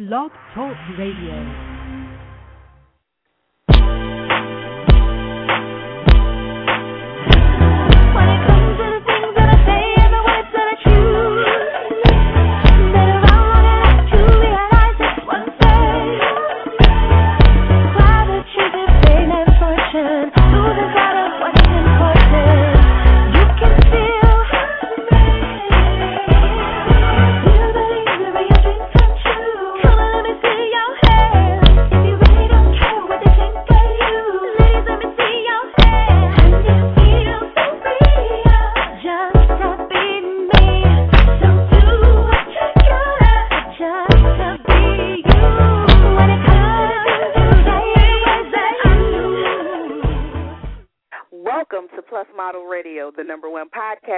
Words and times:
Blog 0.00 0.30
Talk 0.54 0.78
Radio. 0.96 1.69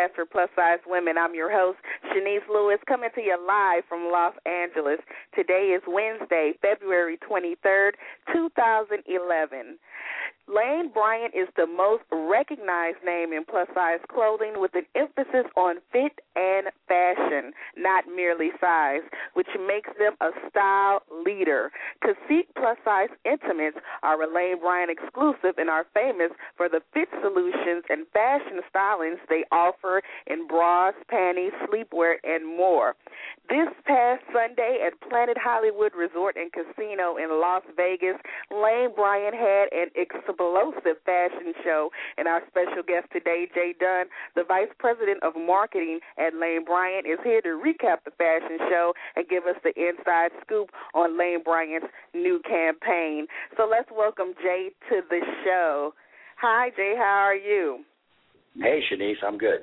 Podcast 0.03 0.15
for 0.15 0.27
plus 0.27 0.49
size 0.57 0.79
women. 0.87 1.17
I'm 1.19 1.35
your 1.35 1.51
host, 1.51 1.79
Shanice 2.07 2.49
Lewis, 2.51 2.79
coming 2.89 3.11
to 3.15 3.21
you 3.21 3.37
live 3.47 3.85
from 3.89 4.11
Los 4.13 4.35
Angeles. 4.47 4.99
Today 5.35 5.75
is 5.77 5.83
Wednesday, 5.87 6.53
February 6.61 7.19
23rd, 7.19 7.93
2011. 8.33 9.79
Lane 10.49 10.91
Bryant 10.93 11.35
is 11.35 11.47
the 11.57 11.67
most 11.67 12.03
recognized 12.11 12.99
name 13.07 13.33
in 13.33 13.45
plus 13.45 13.69
size 13.75 14.01
clothing 14.11 14.55
with 14.57 14.75
an 14.75 14.85
emphasis 14.97 15.47
on 15.57 15.77
fit 15.93 16.19
and 16.35 16.67
fashion, 16.89 17.53
not 17.77 18.05
merely 18.11 18.51
size, 18.61 19.07
which 19.35 19.47
makes 19.67 19.91
them 19.99 20.15
a 20.21 20.31
style 20.51 21.03
leader. 21.25 21.71
Cacique 22.03 22.51
plus 22.59 22.77
size 22.85 23.09
intimates 23.25 23.79
are 24.03 24.21
a 24.21 24.27
Lane 24.27 24.59
Bryant 24.59 24.91
exclusive 24.91 25.59
and 25.59 25.71
are 25.71 25.87
famous 25.95 26.33
for 26.57 26.69
the 26.69 26.83
fit 26.93 27.09
solutions 27.23 27.85
and 27.89 28.07
fashion 28.13 28.61
stylings 28.75 29.23
they 29.29 29.45
offer 29.53 30.03
in 30.27 30.49
bras, 30.49 30.95
panties, 31.09 31.53
sleepwear, 31.71 32.17
and 32.25 32.45
more. 32.45 32.97
This 33.49 33.69
past 33.87 34.23
Sunday 34.33 34.83
at 34.85 34.99
Planet 35.09 35.37
Hollywood 35.39 35.93
Resort 35.95 36.37
and 36.37 36.51
Casino 36.53 37.17
in 37.17 37.41
Las 37.41 37.63
Vegas, 37.77 38.17
Lane 38.51 38.91
Bryant 38.95 39.35
had 39.35 39.71
an 39.71 39.89
explosive 39.95 40.33
fashion 41.05 41.53
show, 41.65 41.91
and 42.17 42.27
our 42.27 42.43
special 42.49 42.83
guest 42.83 43.07
today, 43.13 43.47
Jay 43.55 43.75
Dunn, 43.79 44.07
the 44.35 44.45
Vice 44.45 44.73
President 44.79 45.23
of 45.23 45.35
Marketing 45.37 46.01
at 46.19 46.35
Lane 46.35 46.65
Bryant, 46.65 47.07
is 47.07 47.19
here 47.25 47.41
to 47.43 47.61
recap 47.61 48.05
the 48.05 48.13
fashion 48.19 48.59
show 48.71 48.93
and 49.17 49.29
give 49.29 49.45
us 49.45 49.57
the 49.63 49.73
inside 49.77 50.31
scoop 50.45 50.71
on 50.95 51.19
Lane 51.19 51.43
Bryant's 51.45 51.87
new 52.15 52.41
campaign. 52.49 53.27
So 53.57 53.69
let's 53.71 53.89
welcome 53.91 54.35
Jay 54.43 54.71
to 54.91 55.01
the 55.09 55.21
show. 55.45 55.95
Hi, 56.41 56.71
Jay. 56.77 56.95
How 56.97 57.29
are 57.29 57.37
you? 57.37 57.85
Hey, 58.57 58.81
Shanice, 58.91 59.23
I'm 59.27 59.39
good. 59.39 59.61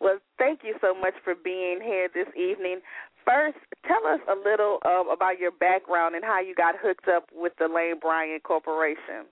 Well, 0.00 0.18
thank 0.38 0.60
you 0.64 0.74
so 0.80 0.94
much 0.94 1.14
for 1.22 1.34
being 1.34 1.78
here 1.82 2.08
this 2.12 2.26
evening. 2.36 2.80
First, 3.24 3.56
tell 3.86 4.04
us 4.12 4.20
a 4.28 4.36
little 4.36 4.78
um, 4.84 5.08
about 5.08 5.38
your 5.38 5.52
background 5.52 6.14
and 6.14 6.24
how 6.24 6.40
you 6.40 6.54
got 6.54 6.74
hooked 6.78 7.08
up 7.08 7.28
with 7.32 7.52
the 7.58 7.68
Lane 7.72 7.98
Bryant 8.00 8.42
Corporation. 8.42 9.24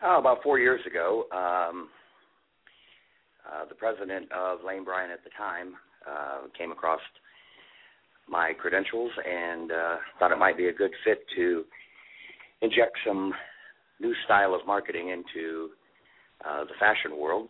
Oh, 0.00 0.18
about 0.20 0.44
four 0.44 0.60
years 0.60 0.80
ago, 0.86 1.24
um, 1.32 1.88
uh, 3.44 3.64
the 3.68 3.74
president 3.74 4.30
of 4.30 4.58
Lane 4.64 4.84
Bryant 4.84 5.10
at 5.10 5.24
the 5.24 5.30
time 5.36 5.74
uh, 6.08 6.46
came 6.56 6.70
across 6.70 7.00
my 8.28 8.52
credentials 8.60 9.10
and 9.26 9.72
uh, 9.72 9.96
thought 10.18 10.30
it 10.30 10.38
might 10.38 10.56
be 10.56 10.68
a 10.68 10.72
good 10.72 10.92
fit 11.04 11.24
to 11.34 11.64
inject 12.62 12.96
some 13.04 13.32
new 14.00 14.14
style 14.24 14.54
of 14.54 14.64
marketing 14.68 15.08
into 15.08 15.70
uh, 16.48 16.62
the 16.62 16.74
fashion 16.78 17.18
world. 17.18 17.48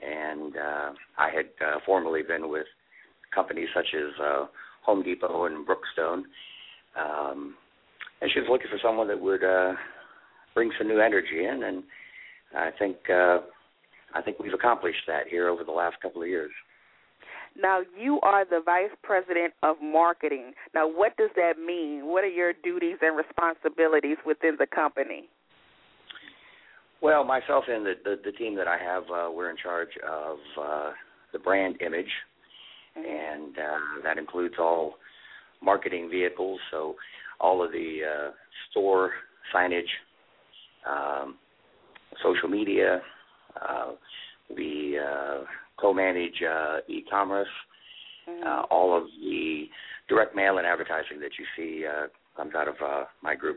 And 0.00 0.56
uh, 0.56 0.90
I 1.18 1.30
had 1.34 1.46
uh, 1.66 1.78
formerly 1.84 2.22
been 2.22 2.48
with 2.48 2.66
companies 3.34 3.68
such 3.74 3.88
as 3.96 4.12
uh, 4.22 4.46
Home 4.84 5.02
Depot 5.02 5.46
and 5.46 5.66
Brookstone. 5.66 6.24
Um, 6.96 7.56
and 8.20 8.30
she 8.32 8.38
was 8.38 8.48
looking 8.48 8.68
for 8.70 8.78
someone 8.80 9.08
that 9.08 9.20
would 9.20 9.42
uh, 9.42 9.72
bring 10.54 10.70
some 10.78 10.88
new 10.88 11.00
energy 11.00 11.44
in, 11.46 11.62
and 11.64 11.82
I 12.56 12.70
think 12.78 12.96
uh, 13.08 13.38
I 14.14 14.22
think 14.22 14.38
we've 14.38 14.52
accomplished 14.52 15.04
that 15.06 15.28
here 15.28 15.48
over 15.48 15.64
the 15.64 15.72
last 15.72 15.96
couple 16.00 16.22
of 16.22 16.28
years. 16.28 16.50
Now, 17.60 17.80
you 17.98 18.18
are 18.22 18.44
the 18.44 18.60
Vice 18.64 18.90
President 19.02 19.52
of 19.62 19.76
Marketing. 19.82 20.52
Now, 20.74 20.88
what 20.88 21.16
does 21.16 21.30
that 21.36 21.58
mean? 21.58 22.06
What 22.06 22.24
are 22.24 22.28
your 22.28 22.52
duties 22.64 22.96
and 23.02 23.16
responsibilities 23.16 24.16
within 24.24 24.56
the 24.58 24.66
company? 24.66 25.28
Well, 27.02 27.24
myself 27.24 27.64
and 27.68 27.84
the 27.84 27.94
the, 28.04 28.16
the 28.24 28.32
team 28.32 28.56
that 28.56 28.68
I 28.68 28.78
have, 28.78 29.02
uh, 29.04 29.30
we're 29.30 29.50
in 29.50 29.56
charge 29.56 29.90
of 30.08 30.38
uh, 30.60 30.90
the 31.32 31.38
brand 31.38 31.80
image, 31.82 32.10
and 32.96 33.58
uh, 33.58 34.02
that 34.04 34.18
includes 34.18 34.54
all 34.58 34.94
marketing 35.62 36.08
vehicles. 36.10 36.60
So, 36.70 36.94
all 37.40 37.62
of 37.64 37.72
the 37.72 37.98
uh, 38.06 38.30
store 38.70 39.10
signage, 39.54 39.90
um, 40.88 41.36
social 42.22 42.48
media. 42.48 43.00
Uh, 43.60 43.92
we 44.54 44.98
uh, 44.98 45.40
co-manage 45.78 46.42
uh, 46.42 46.78
e-commerce. 46.88 47.48
Uh, 48.46 48.62
all 48.70 48.96
of 48.96 49.04
the 49.20 49.64
direct 50.08 50.34
mail 50.36 50.58
and 50.58 50.66
advertising 50.66 51.18
that 51.20 51.32
you 51.38 51.44
see 51.56 51.84
uh, 51.84 52.06
comes 52.36 52.54
out 52.54 52.68
of 52.68 52.74
uh, 52.84 53.04
my 53.22 53.34
group. 53.34 53.56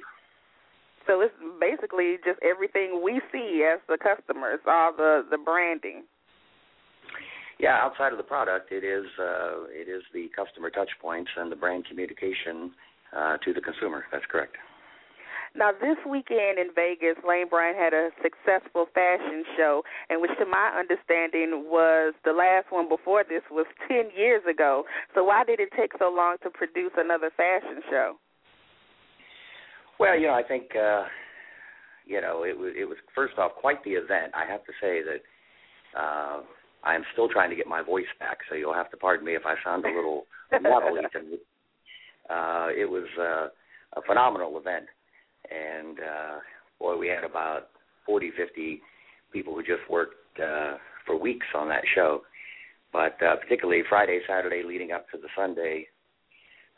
So 1.07 1.21
it's 1.21 1.33
basically 1.59 2.17
just 2.25 2.39
everything 2.41 3.01
we 3.03 3.21
see 3.31 3.63
as 3.71 3.79
the 3.87 3.97
customers, 3.97 4.59
all 4.67 4.91
the 4.95 5.23
the 5.29 5.37
branding. 5.37 6.03
Yeah, 7.59 7.77
outside 7.79 8.11
of 8.11 8.17
the 8.17 8.23
product, 8.23 8.71
it 8.71 8.83
is 8.83 9.05
uh, 9.19 9.69
it 9.69 9.87
is 9.87 10.01
the 10.13 10.29
customer 10.35 10.69
touch 10.69 10.89
points 10.99 11.29
and 11.37 11.51
the 11.51 11.55
brand 11.55 11.85
communication 11.87 12.71
uh, 13.15 13.37
to 13.45 13.53
the 13.53 13.61
consumer. 13.61 14.05
That's 14.11 14.25
correct. 14.31 14.55
Now, 15.55 15.71
this 15.71 15.95
weekend 16.03 16.59
in 16.59 16.75
Vegas, 16.75 17.15
Lane 17.23 17.47
Bryant 17.47 17.77
had 17.77 17.93
a 17.93 18.09
successful 18.21 18.87
fashion 18.93 19.45
show, 19.55 19.83
and 20.09 20.21
which, 20.21 20.31
to 20.37 20.45
my 20.45 20.75
understanding, 20.77 21.71
was 21.71 22.13
the 22.25 22.33
last 22.33 22.67
one 22.71 22.89
before 22.89 23.23
this 23.23 23.41
was 23.49 23.65
10 23.87 24.11
years 24.17 24.43
ago. 24.49 24.83
So, 25.15 25.23
why 25.23 25.45
did 25.45 25.61
it 25.61 25.69
take 25.77 25.91
so 25.97 26.11
long 26.11 26.35
to 26.43 26.49
produce 26.49 26.91
another 26.97 27.31
fashion 27.35 27.81
show? 27.89 28.19
Well, 29.97 30.19
you 30.19 30.27
know, 30.27 30.33
I 30.33 30.43
think 30.43 30.75
uh, 30.75 31.03
you 32.05 32.21
know 32.21 32.43
it 32.43 32.57
was 32.57 32.73
it 32.77 32.85
was 32.85 32.97
first 33.13 33.37
off 33.37 33.53
quite 33.59 33.83
the 33.83 33.91
event. 33.91 34.33
I 34.35 34.49
have 34.49 34.63
to 34.65 34.73
say 34.81 35.01
that 35.03 35.99
uh, 35.99 36.41
I'm 36.83 37.03
still 37.13 37.29
trying 37.29 37.49
to 37.49 37.55
get 37.55 37.67
my 37.67 37.81
voice 37.81 38.11
back, 38.19 38.39
so 38.49 38.55
you'll 38.55 38.73
have 38.73 38.91
to 38.91 38.97
pardon 38.97 39.25
me 39.25 39.35
if 39.35 39.43
I 39.45 39.55
sound 39.63 39.85
a 39.85 39.95
little 39.95 40.25
muddled. 40.51 40.99
uh, 42.29 42.67
it 42.75 42.89
was 42.89 43.07
uh, 43.19 43.47
a 43.97 44.01
phenomenal 44.05 44.57
event, 44.57 44.87
and 45.51 45.99
uh, 45.99 46.39
boy, 46.79 46.97
we 46.97 47.07
had 47.07 47.23
about 47.23 47.69
40, 48.05 48.31
50 48.37 48.81
people 49.31 49.53
who 49.53 49.61
just 49.61 49.89
worked 49.89 50.39
uh, 50.39 50.77
for 51.05 51.19
weeks 51.19 51.47
on 51.55 51.67
that 51.69 51.83
show. 51.93 52.21
But 52.91 53.21
uh, 53.21 53.35
particularly 53.37 53.83
Friday, 53.89 54.19
Saturday, 54.27 54.63
leading 54.65 54.91
up 54.91 55.09
to 55.11 55.17
the 55.17 55.27
Sunday 55.35 55.87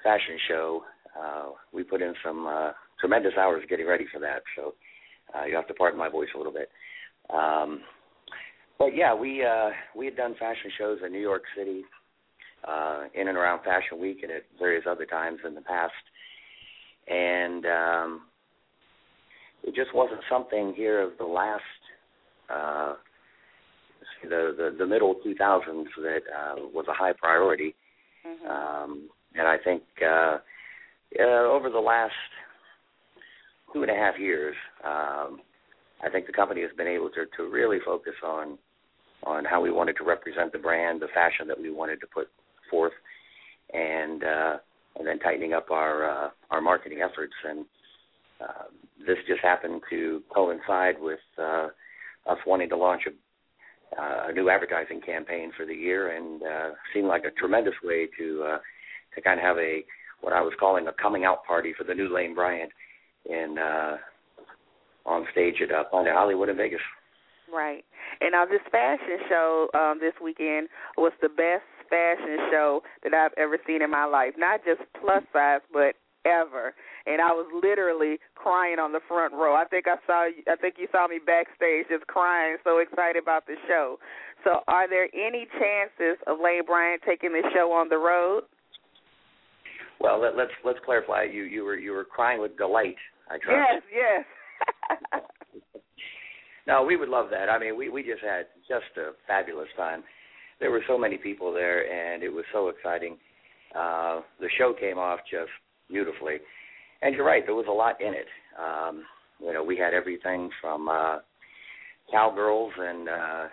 fashion 0.03 0.37
show, 0.47 0.83
uh, 1.19 1.49
we 1.71 1.83
put 1.83 2.01
in 2.01 2.13
some 2.25 2.47
uh, 2.47 2.71
tremendous 2.99 3.33
hours 3.39 3.63
getting 3.69 3.87
ready 3.87 4.05
for 4.11 4.19
that. 4.19 4.41
So 4.55 4.73
uh, 5.35 5.45
you 5.45 5.55
have 5.55 5.67
to 5.67 5.73
pardon 5.73 5.99
my 5.99 6.09
voice 6.09 6.29
a 6.33 6.37
little 6.37 6.53
bit. 6.53 6.69
Um, 7.29 7.81
but 8.79 8.95
yeah, 8.95 9.13
we 9.13 9.43
uh, 9.43 9.69
we 9.95 10.05
had 10.05 10.15
done 10.15 10.35
fashion 10.39 10.71
shows 10.77 10.99
in 11.05 11.11
New 11.11 11.19
York 11.19 11.43
City, 11.57 11.83
uh, 12.67 13.05
in 13.13 13.27
and 13.27 13.37
around 13.37 13.63
Fashion 13.63 13.99
Week, 13.99 14.19
and 14.21 14.31
at 14.31 14.43
various 14.59 14.85
other 14.89 15.05
times 15.05 15.39
in 15.45 15.55
the 15.55 15.61
past, 15.61 15.93
and 17.07 17.65
um, 17.65 18.21
it 19.67 19.75
just 19.75 19.93
wasn't 19.93 20.21
something 20.29 20.73
here 20.75 21.01
of 21.01 21.11
the 21.19 21.25
last 21.25 21.61
uh, 22.49 22.93
the, 24.23 24.55
the 24.57 24.75
the 24.79 24.85
middle 24.85 25.15
2000s 25.25 25.85
that 26.01 26.21
uh, 26.35 26.55
was 26.73 26.85
a 26.89 26.93
high 26.93 27.13
priority, 27.13 27.75
Mm-hmm. 28.27 28.47
um, 28.49 29.09
and 29.35 29.47
I 29.47 29.57
think 29.57 29.83
uh, 30.01 30.37
uh, 31.19 31.51
over 31.51 31.69
the 31.69 31.79
last 31.79 32.13
two 33.73 33.81
and 33.83 33.91
a 33.91 33.95
half 33.95 34.19
years, 34.19 34.55
um, 34.83 35.39
I 36.03 36.09
think 36.11 36.27
the 36.27 36.33
company 36.33 36.61
has 36.61 36.71
been 36.77 36.87
able 36.87 37.09
to 37.11 37.25
to 37.37 37.49
really 37.49 37.77
focus 37.85 38.13
on 38.25 38.57
on 39.23 39.45
how 39.45 39.61
we 39.61 39.71
wanted 39.71 39.97
to 39.97 40.03
represent 40.03 40.51
the 40.51 40.59
brand, 40.59 41.01
the 41.01 41.07
fashion 41.13 41.47
that 41.47 41.59
we 41.59 41.71
wanted 41.71 41.99
to 42.01 42.07
put 42.07 42.27
forth, 42.69 42.93
and 43.73 44.23
uh, 44.23 44.57
and 44.97 45.07
then 45.07 45.19
tightening 45.19 45.53
up 45.53 45.71
our 45.71 46.09
uh, 46.09 46.29
our 46.51 46.61
marketing 46.61 46.99
efforts. 47.01 47.33
And 47.47 47.65
uh, 48.41 48.63
this 49.05 49.17
just 49.27 49.41
happened 49.41 49.81
to 49.89 50.21
coincide 50.33 50.95
with 50.99 51.19
uh, 51.37 51.67
us 52.27 52.37
wanting 52.45 52.69
to 52.69 52.77
launch 52.77 53.03
a, 53.07 54.01
uh, 54.01 54.27
a 54.29 54.33
new 54.33 54.49
advertising 54.49 55.01
campaign 55.01 55.51
for 55.55 55.65
the 55.65 55.73
year, 55.73 56.15
and 56.15 56.43
uh, 56.43 56.69
seemed 56.93 57.07
like 57.07 57.23
a 57.25 57.31
tremendous 57.31 57.75
way 57.83 58.07
to 58.17 58.43
uh, 58.43 58.57
to 59.15 59.21
kind 59.21 59.39
of 59.39 59.45
have 59.45 59.57
a 59.57 59.83
what 60.21 60.33
I 60.33 60.41
was 60.41 60.53
calling 60.59 60.87
a 60.87 60.93
coming 61.01 61.25
out 61.25 61.45
party 61.45 61.73
for 61.77 61.83
the 61.83 61.93
new 61.93 62.13
Lane 62.13 62.35
Bryant 62.35 62.71
in 63.25 63.57
uh, 63.57 63.97
on 65.05 65.25
stage 65.31 65.55
at 65.61 65.71
uh, 65.71 65.83
Planet 65.85 66.13
Hollywood 66.13 66.49
in 66.49 66.57
Vegas. 66.57 66.81
Right. 67.53 67.85
And 68.19 68.33
now 68.33 68.45
this 68.45 68.61
fashion 68.71 69.19
show 69.29 69.69
um 69.73 69.99
this 69.99 70.13
weekend 70.21 70.67
was 70.97 71.13
the 71.21 71.29
best 71.29 71.63
fashion 71.89 72.37
show 72.51 72.81
that 73.03 73.13
I've 73.13 73.31
ever 73.37 73.57
seen 73.65 73.81
in 73.81 73.89
my 73.89 74.05
life. 74.05 74.33
Not 74.37 74.61
just 74.65 74.81
plus 74.99 75.23
size, 75.31 75.61
but 75.71 75.95
ever. 76.25 76.73
And 77.07 77.21
I 77.21 77.31
was 77.31 77.47
literally 77.63 78.17
crying 78.35 78.79
on 78.79 78.91
the 78.91 78.99
front 79.07 79.33
row. 79.33 79.55
I 79.55 79.63
think 79.65 79.85
I 79.87 79.95
saw 80.05 80.27
I 80.27 80.55
think 80.59 80.75
you 80.77 80.87
saw 80.91 81.07
me 81.07 81.19
backstage 81.23 81.87
just 81.89 82.05
crying, 82.07 82.57
so 82.63 82.79
excited 82.79 83.21
about 83.21 83.47
the 83.47 83.55
show. 83.67 83.97
So 84.43 84.59
are 84.67 84.89
there 84.89 85.07
any 85.15 85.47
chances 85.57 86.19
of 86.27 86.37
Lane 86.43 86.65
Bryant 86.65 87.01
taking 87.07 87.31
the 87.31 87.43
show 87.53 87.71
on 87.71 87.89
the 87.89 87.97
road? 87.97 88.43
Well, 89.99 90.21
let, 90.21 90.35
let's 90.35 90.51
let's 90.63 90.79
clarify. 90.85 91.23
You 91.23 91.43
you 91.43 91.63
were 91.63 91.77
you 91.77 91.91
were 91.91 92.05
crying 92.05 92.41
with 92.41 92.57
delight. 92.57 92.99
I 93.29 93.37
trust. 93.39 93.83
Yes, 93.91 94.25
yes. 95.13 95.23
No, 96.67 96.83
we 96.83 96.97
would 96.97 97.07
love 97.07 97.27
that. 97.31 97.49
I 97.49 97.57
mean, 97.57 97.77
we 97.77 97.89
we 97.89 98.03
just 98.03 98.21
had 98.21 98.47
just 98.67 98.97
a 98.97 99.11
fabulous 99.25 99.69
time. 99.77 100.03
There 100.59 100.69
were 100.69 100.83
so 100.85 100.97
many 100.97 101.17
people 101.17 101.53
there, 101.53 101.87
and 101.89 102.21
it 102.21 102.29
was 102.29 102.43
so 102.51 102.67
exciting. 102.67 103.15
Uh, 103.73 104.19
the 104.39 104.49
show 104.57 104.73
came 104.77 104.97
off 104.97 105.19
just 105.31 105.49
beautifully, 105.89 106.37
and 107.01 107.15
you're 107.15 107.25
right. 107.25 107.43
There 107.45 107.55
was 107.55 107.67
a 107.69 107.73
lot 107.73 107.99
in 108.01 108.13
it. 108.13 108.27
Um, 108.59 109.03
you 109.39 109.53
know, 109.53 109.63
we 109.63 109.77
had 109.77 109.93
everything 109.93 110.49
from 110.61 110.89
uh, 110.89 111.19
cowgirls 112.11 112.73
and 112.77 113.09
uh, 113.09 113.47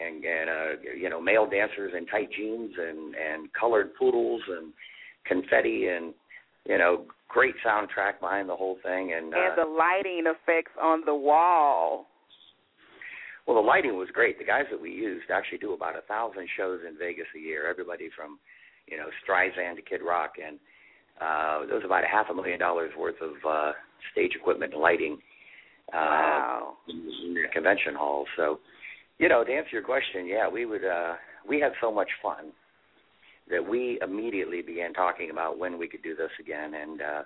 and 0.00 0.24
and 0.24 0.50
uh, 0.50 0.90
you 0.96 1.08
know 1.10 1.20
male 1.20 1.48
dancers 1.48 1.92
in 1.96 2.06
tight 2.06 2.28
jeans 2.36 2.72
and 2.78 3.14
and 3.14 3.52
colored 3.52 3.90
poodles 3.98 4.42
and 4.48 4.72
confetti 5.26 5.88
and 5.88 6.14
you 6.66 6.78
know 6.78 7.04
great 7.28 7.54
soundtrack 7.66 8.20
behind 8.20 8.48
the 8.48 8.56
whole 8.56 8.78
thing 8.82 9.12
and 9.16 9.34
uh, 9.34 9.38
and 9.38 9.58
the 9.58 9.68
lighting 9.68 10.24
effects 10.26 10.72
on 10.80 11.02
the 11.04 11.14
wall. 11.14 12.06
Well, 13.46 13.60
the 13.60 13.66
lighting 13.66 13.98
was 13.98 14.08
great. 14.12 14.38
The 14.38 14.44
guys 14.44 14.66
that 14.70 14.80
we 14.80 14.90
used 14.90 15.30
actually 15.30 15.58
do 15.58 15.72
about 15.72 15.96
a 15.96 16.02
thousand 16.02 16.46
shows 16.56 16.80
in 16.86 16.96
Vegas 16.96 17.26
a 17.34 17.40
year. 17.40 17.68
Everybody 17.68 18.08
from, 18.14 18.38
you 18.86 18.96
know, 18.96 19.06
Streisand 19.18 19.76
to 19.76 19.82
Kid 19.82 19.98
Rock, 20.00 20.34
and 20.38 20.60
uh, 21.22 21.66
there 21.66 21.76
was 21.76 21.84
about 21.84 22.04
a 22.04 22.08
half 22.08 22.26
a 22.30 22.34
million 22.34 22.58
dollars 22.58 22.90
worth 22.98 23.20
of 23.22 23.34
uh, 23.48 23.72
stage 24.12 24.32
equipment 24.34 24.72
and 24.72 24.82
lighting 24.82 25.18
uh, 25.92 25.96
Wow. 25.96 26.72
in, 26.88 27.34
the 27.34 27.48
convention 27.52 27.94
hall. 27.94 28.24
So, 28.36 28.58
you 29.18 29.28
know, 29.28 29.44
to 29.44 29.52
answer 29.52 29.70
your 29.72 29.82
question, 29.82 30.26
yeah, 30.26 30.48
we 30.48 30.66
would. 30.66 30.84
uh 30.84 31.14
We 31.48 31.60
had 31.60 31.72
so 31.80 31.90
much 31.90 32.10
fun 32.22 32.52
that 33.50 33.62
we 33.72 33.98
immediately 34.00 34.62
began 34.62 34.92
talking 34.94 35.30
about 35.30 35.58
when 35.58 35.76
we 35.76 35.88
could 35.88 36.02
do 36.02 36.14
this 36.14 36.30
again. 36.38 36.70
And 36.82 37.02
uh, 37.02 37.22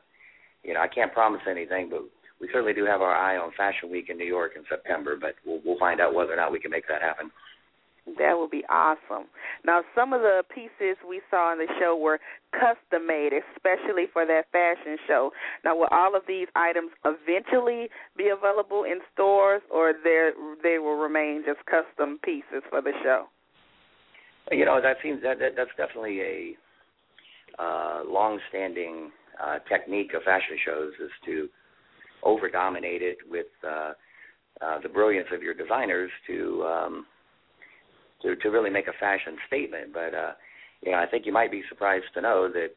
you 0.65 0.73
know, 0.75 0.81
I 0.81 0.89
can't 0.89 1.13
promise 1.13 1.43
anything, 1.49 1.89
but 1.91 2.01
we 2.41 2.49
certainly 2.53 2.73
do 2.75 2.85
have 2.87 3.03
our 3.03 3.15
eye 3.15 3.37
on 3.37 3.51
Fashion 3.57 3.91
Week 3.91 4.09
in 4.09 4.17
New 4.17 4.27
York 4.39 4.53
in 4.57 4.65
September. 4.69 5.17
But 5.21 5.35
we'll, 5.45 5.61
we'll 5.65 5.79
find 5.79 6.01
out 6.01 6.15
whether 6.15 6.33
or 6.33 6.37
not 6.37 6.51
we 6.53 6.59
can 6.65 6.71
make 6.71 6.89
that 6.89 7.03
happen. 7.03 7.31
That 8.19 8.39
would 8.39 8.51
be 8.51 8.63
awesome. 8.71 9.27
Now, 9.65 9.83
some 9.95 10.13
of 10.13 10.21
the 10.21 10.45
pieces 10.55 10.97
we 11.07 11.21
saw 11.29 11.53
in 11.53 11.59
the 11.59 11.67
show 11.81 11.97
were 11.97 12.21
custom 12.53 13.07
made, 13.07 13.33
especially 13.33 14.07
for 14.13 14.25
that 14.25 14.45
fashion 14.53 14.97
show. 15.09 15.33
Now, 15.65 15.77
will 15.77 15.89
all 15.91 16.15
of 16.15 16.23
these 16.29 16.47
items 16.55 16.91
eventually 17.05 17.89
be 18.17 18.29
available 18.29 18.85
in 18.85 19.01
stores, 19.13 19.63
or 19.75 19.93
they 19.93 20.31
they 20.63 20.79
will 20.79 20.97
remain 20.97 21.43
just 21.45 21.59
custom 21.67 22.21
pieces 22.23 22.63
for 22.71 22.81
the 22.81 22.93
show? 23.03 23.27
You 24.53 24.65
know, 24.65 24.81
that 24.81 24.99
seems 25.03 25.21
that, 25.23 25.41
that 25.41 25.57
that's 25.57 25.75
definitely 25.77 26.21
a 26.21 26.57
uh, 27.59 28.03
long-standing 28.07 29.11
uh, 29.43 29.59
technique 29.69 30.15
of 30.15 30.23
fashion 30.23 30.57
shows 30.65 30.93
is 31.03 31.11
to 31.25 31.49
over 32.23 32.49
dominate 32.49 33.03
it 33.03 33.19
with 33.29 33.47
uh, 33.67 33.93
uh, 34.61 34.79
the 34.83 34.89
brilliance 34.89 35.29
of 35.33 35.43
your 35.43 35.55
designers 35.55 36.11
to 36.27 36.65
um, 36.65 37.07
to 38.27 38.37
to 38.37 38.49
really 38.51 38.71
make 38.71 38.89
a 38.89 38.93
fashion 38.99 39.37
statement. 39.47 39.93
But 39.93 40.15
uh, 40.15 40.33
you 40.83 40.93
know, 40.93 40.99
I 40.99 41.07
think 41.07 41.27
you 41.27 41.33
might 41.33 41.51
be 41.51 41.63
surprised 41.69 42.07
to 42.15 42.21
know 42.21 42.49
that 42.53 42.71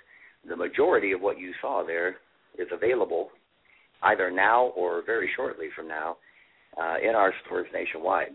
the 0.48 0.56
majority 0.56 1.12
of 1.12 1.22
what 1.22 1.40
you 1.40 1.52
saw 1.62 1.84
there 1.86 2.18
is 2.58 2.68
available 2.72 3.30
either 4.04 4.32
now 4.32 4.68
or 4.78 5.04
very 5.06 5.30
shortly 5.36 5.68
from 5.76 5.88
now 5.88 6.18
uh, 6.82 6.96
in 7.04 7.16
our 7.16 7.34
stores 7.46 7.68
nationwide. 7.74 8.30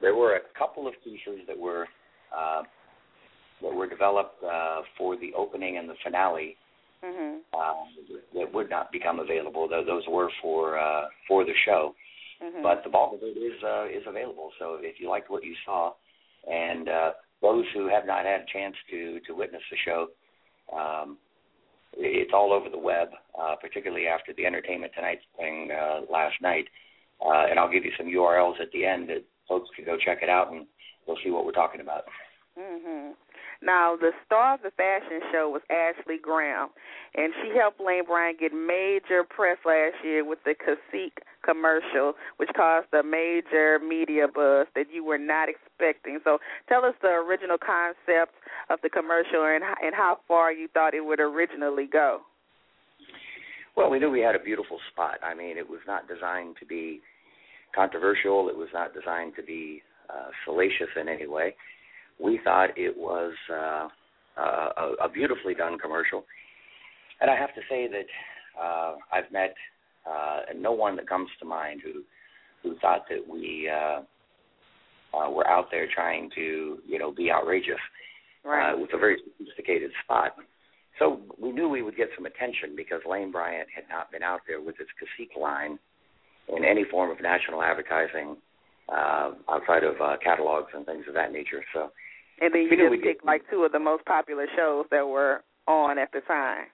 There 0.00 0.14
were 0.14 0.36
a 0.36 0.40
couple 0.58 0.86
of 0.86 0.94
pieces 1.02 1.40
that 1.46 1.58
were 1.58 1.86
uh, 2.36 2.62
that 3.62 3.74
were 3.74 3.88
developed 3.88 4.42
uh, 4.44 4.82
for 4.96 5.16
the 5.16 5.32
opening 5.36 5.78
and 5.78 5.88
the 5.88 5.94
finale 6.04 6.56
Mhm. 7.02 7.38
um, 7.54 7.86
that 8.34 8.52
would 8.52 8.68
not 8.68 8.90
become 8.90 9.20
available. 9.20 9.68
Tho- 9.68 9.84
Those 9.84 10.06
were 10.08 10.30
for 10.42 10.78
uh, 10.78 11.06
for 11.28 11.44
the 11.44 11.54
show, 11.64 11.94
Mhm. 12.42 12.62
but 12.62 12.82
the 12.82 12.90
bulk 12.90 13.14
of 13.14 13.22
it 13.22 13.36
is 13.36 13.62
uh, 13.62 13.86
is 13.90 14.04
available. 14.06 14.52
So 14.58 14.78
if 14.82 15.00
you 15.00 15.08
liked 15.08 15.30
what 15.30 15.44
you 15.44 15.54
saw, 15.64 15.94
and 16.50 16.88
uh, 16.88 17.10
those 17.40 17.64
who 17.74 17.88
have 17.88 18.06
not 18.06 18.24
had 18.24 18.42
a 18.42 18.52
chance 18.52 18.74
to 18.90 19.20
to 19.26 19.34
witness 19.34 19.62
the 19.70 19.76
show, 19.84 20.08
um, 20.76 21.18
it's 21.94 22.32
all 22.34 22.52
over 22.52 22.68
the 22.68 22.78
web, 22.78 23.08
uh, 23.40 23.56
particularly 23.56 24.06
after 24.06 24.32
the 24.34 24.46
Entertainment 24.46 24.92
Tonight 24.94 25.20
thing 25.36 25.70
uh, 25.72 26.00
last 26.10 26.36
night. 26.40 26.66
Uh, 27.24 27.46
and 27.50 27.58
I'll 27.58 27.70
give 27.70 27.84
you 27.84 27.92
some 27.96 28.06
URLs 28.06 28.60
at 28.60 28.70
the 28.72 28.84
end 28.84 29.08
that 29.08 29.24
folks 29.48 29.68
can 29.74 29.84
go 29.84 29.96
check 29.96 30.18
it 30.22 30.28
out, 30.28 30.52
and 30.52 30.66
they'll 31.06 31.16
see 31.24 31.30
what 31.30 31.44
we're 31.44 31.52
talking 31.52 31.80
about. 31.80 32.04
Mhm. 32.58 33.14
Now, 33.60 33.96
the 33.96 34.12
star 34.24 34.54
of 34.54 34.62
the 34.62 34.70
fashion 34.70 35.20
show 35.32 35.50
was 35.50 35.62
Ashley 35.68 36.16
Graham, 36.22 36.68
and 37.16 37.32
she 37.42 37.56
helped 37.58 37.80
Lane 37.80 38.04
Bryant 38.06 38.38
get 38.38 38.52
major 38.52 39.24
press 39.24 39.58
last 39.66 39.96
year 40.04 40.24
with 40.24 40.38
the 40.44 40.54
Cacique 40.54 41.18
commercial, 41.42 42.12
which 42.36 42.50
caused 42.56 42.86
a 42.94 43.02
major 43.02 43.80
media 43.80 44.26
buzz 44.32 44.68
that 44.76 44.86
you 44.92 45.04
were 45.04 45.18
not 45.18 45.48
expecting. 45.48 46.20
So, 46.22 46.38
tell 46.68 46.84
us 46.84 46.94
the 47.02 47.08
original 47.08 47.58
concept 47.58 48.34
of 48.70 48.78
the 48.82 48.90
commercial 48.90 49.42
and 49.42 49.64
and 49.82 49.94
how 49.94 50.18
far 50.28 50.52
you 50.52 50.68
thought 50.68 50.94
it 50.94 51.04
would 51.04 51.20
originally 51.20 51.86
go. 51.86 52.20
Well, 53.76 53.90
we 53.90 53.98
knew 53.98 54.10
we 54.10 54.20
had 54.20 54.34
a 54.34 54.40
beautiful 54.40 54.78
spot. 54.92 55.18
I 55.22 55.34
mean, 55.34 55.56
it 55.56 55.68
was 55.68 55.80
not 55.86 56.06
designed 56.06 56.56
to 56.60 56.66
be 56.66 57.00
controversial. 57.74 58.48
It 58.48 58.56
was 58.56 58.68
not 58.72 58.94
designed 58.94 59.34
to 59.36 59.42
be 59.42 59.82
uh, 60.10 60.30
salacious 60.44 60.88
in 61.00 61.08
any 61.08 61.26
way. 61.26 61.54
We 62.22 62.40
thought 62.42 62.70
it 62.76 62.96
was 62.96 63.32
uh, 63.50 63.88
a, 64.40 64.92
a 65.04 65.08
beautifully 65.08 65.54
done 65.54 65.78
commercial, 65.78 66.24
and 67.20 67.30
I 67.30 67.36
have 67.36 67.54
to 67.54 67.60
say 67.68 67.88
that 67.88 68.60
uh, 68.60 68.96
I've 69.12 69.30
met 69.32 69.54
uh, 70.08 70.40
no 70.56 70.72
one 70.72 70.96
that 70.96 71.08
comes 71.08 71.28
to 71.40 71.44
mind 71.44 71.80
who 71.84 72.02
who 72.62 72.76
thought 72.80 73.04
that 73.08 73.26
we 73.28 73.70
uh, 73.70 74.00
uh, 75.16 75.30
were 75.30 75.46
out 75.46 75.66
there 75.70 75.86
trying 75.94 76.28
to, 76.34 76.78
you 76.86 76.98
know, 76.98 77.12
be 77.12 77.30
outrageous 77.30 77.78
Right. 78.44 78.72
uh, 78.72 78.78
with 78.78 78.90
a 78.94 78.98
very 78.98 79.16
sophisticated 79.36 79.90
spot. 80.04 80.36
So 80.98 81.20
we 81.38 81.52
knew 81.52 81.68
we 81.68 81.82
would 81.82 81.96
get 81.96 82.08
some 82.16 82.24
attention 82.24 82.74
because 82.76 83.00
Lane 83.08 83.30
Bryant 83.30 83.68
had 83.74 83.84
not 83.90 84.10
been 84.10 84.22
out 84.22 84.40
there 84.46 84.60
with 84.60 84.76
its 84.80 84.90
Cacique 84.98 85.36
line 85.38 85.78
in 86.56 86.64
any 86.64 86.84
form 86.84 87.10
of 87.10 87.20
national 87.20 87.62
advertising 87.62 88.36
uh, 88.88 89.32
outside 89.48 89.84
of 89.84 90.00
uh, 90.00 90.16
catalogs 90.22 90.68
and 90.74 90.86
things 90.86 91.04
of 91.08 91.14
that 91.14 91.32
nature. 91.32 91.64
So 91.74 91.90
and 92.40 92.54
then 92.54 92.62
you 92.62 92.70
just 92.70 92.90
we'd 92.90 93.02
picked 93.02 93.24
like 93.24 93.42
two 93.50 93.64
of 93.64 93.72
the 93.72 93.78
most 93.78 94.04
popular 94.04 94.46
shows 94.56 94.86
that 94.90 95.06
were 95.06 95.42
on 95.66 95.98
at 95.98 96.12
the 96.12 96.20
time. 96.20 96.66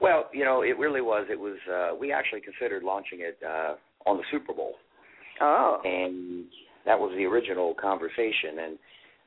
Well, 0.00 0.28
you 0.32 0.44
know, 0.44 0.62
it 0.62 0.78
really 0.78 1.00
was. 1.00 1.26
It 1.30 1.40
was. 1.40 1.56
Uh, 1.70 1.96
we 1.98 2.12
actually 2.12 2.42
considered 2.42 2.82
launching 2.82 3.20
it 3.20 3.38
uh, 3.42 3.74
on 4.08 4.18
the 4.18 4.24
Super 4.30 4.52
Bowl, 4.52 4.74
Oh. 5.40 5.80
and 5.84 6.44
that 6.84 6.98
was 6.98 7.12
the 7.16 7.24
original 7.24 7.74
conversation. 7.74 8.58
And 8.60 8.78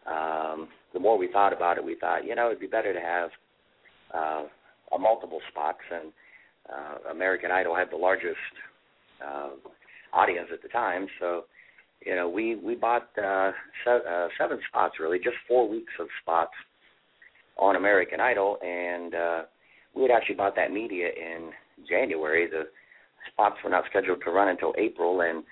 um, 0.05 0.67
the 0.93 0.99
more 0.99 1.17
we 1.17 1.27
thought 1.31 1.53
about 1.53 1.77
it, 1.77 1.83
we 1.83 1.95
thought, 1.95 2.23
you 2.23 2.35
know, 2.35 2.47
it'd 2.47 2.59
be 2.59 2.67
better 2.67 2.93
to 2.93 2.99
have 2.99 3.29
uh, 4.13 4.43
a 4.95 4.99
multiple 4.99 5.39
spots. 5.51 5.79
And 5.91 6.11
uh, 6.71 7.09
American 7.11 7.49
Idol 7.51 7.75
had 7.75 7.89
the 7.91 7.97
largest 7.97 8.37
uh, 9.25 9.49
audience 10.13 10.49
at 10.53 10.61
the 10.61 10.69
time, 10.69 11.07
so 11.19 11.43
you 12.05 12.15
know, 12.15 12.29
we 12.29 12.55
we 12.55 12.75
bought 12.75 13.09
uh, 13.17 13.51
se- 13.83 14.07
uh, 14.09 14.27
seven 14.37 14.59
spots, 14.69 14.95
really, 14.99 15.17
just 15.17 15.35
four 15.47 15.67
weeks 15.67 15.91
of 15.99 16.07
spots 16.21 16.53
on 17.57 17.75
American 17.75 18.21
Idol, 18.21 18.57
and 18.63 19.13
uh, 19.13 19.41
we 19.95 20.03
had 20.03 20.11
actually 20.11 20.35
bought 20.35 20.55
that 20.55 20.71
media 20.71 21.07
in 21.07 21.51
January. 21.89 22.47
The 22.49 22.63
spots 23.31 23.57
were 23.63 23.69
not 23.69 23.83
scheduled 23.89 24.21
to 24.23 24.31
run 24.31 24.47
until 24.47 24.73
April, 24.77 25.21
and 25.21 25.43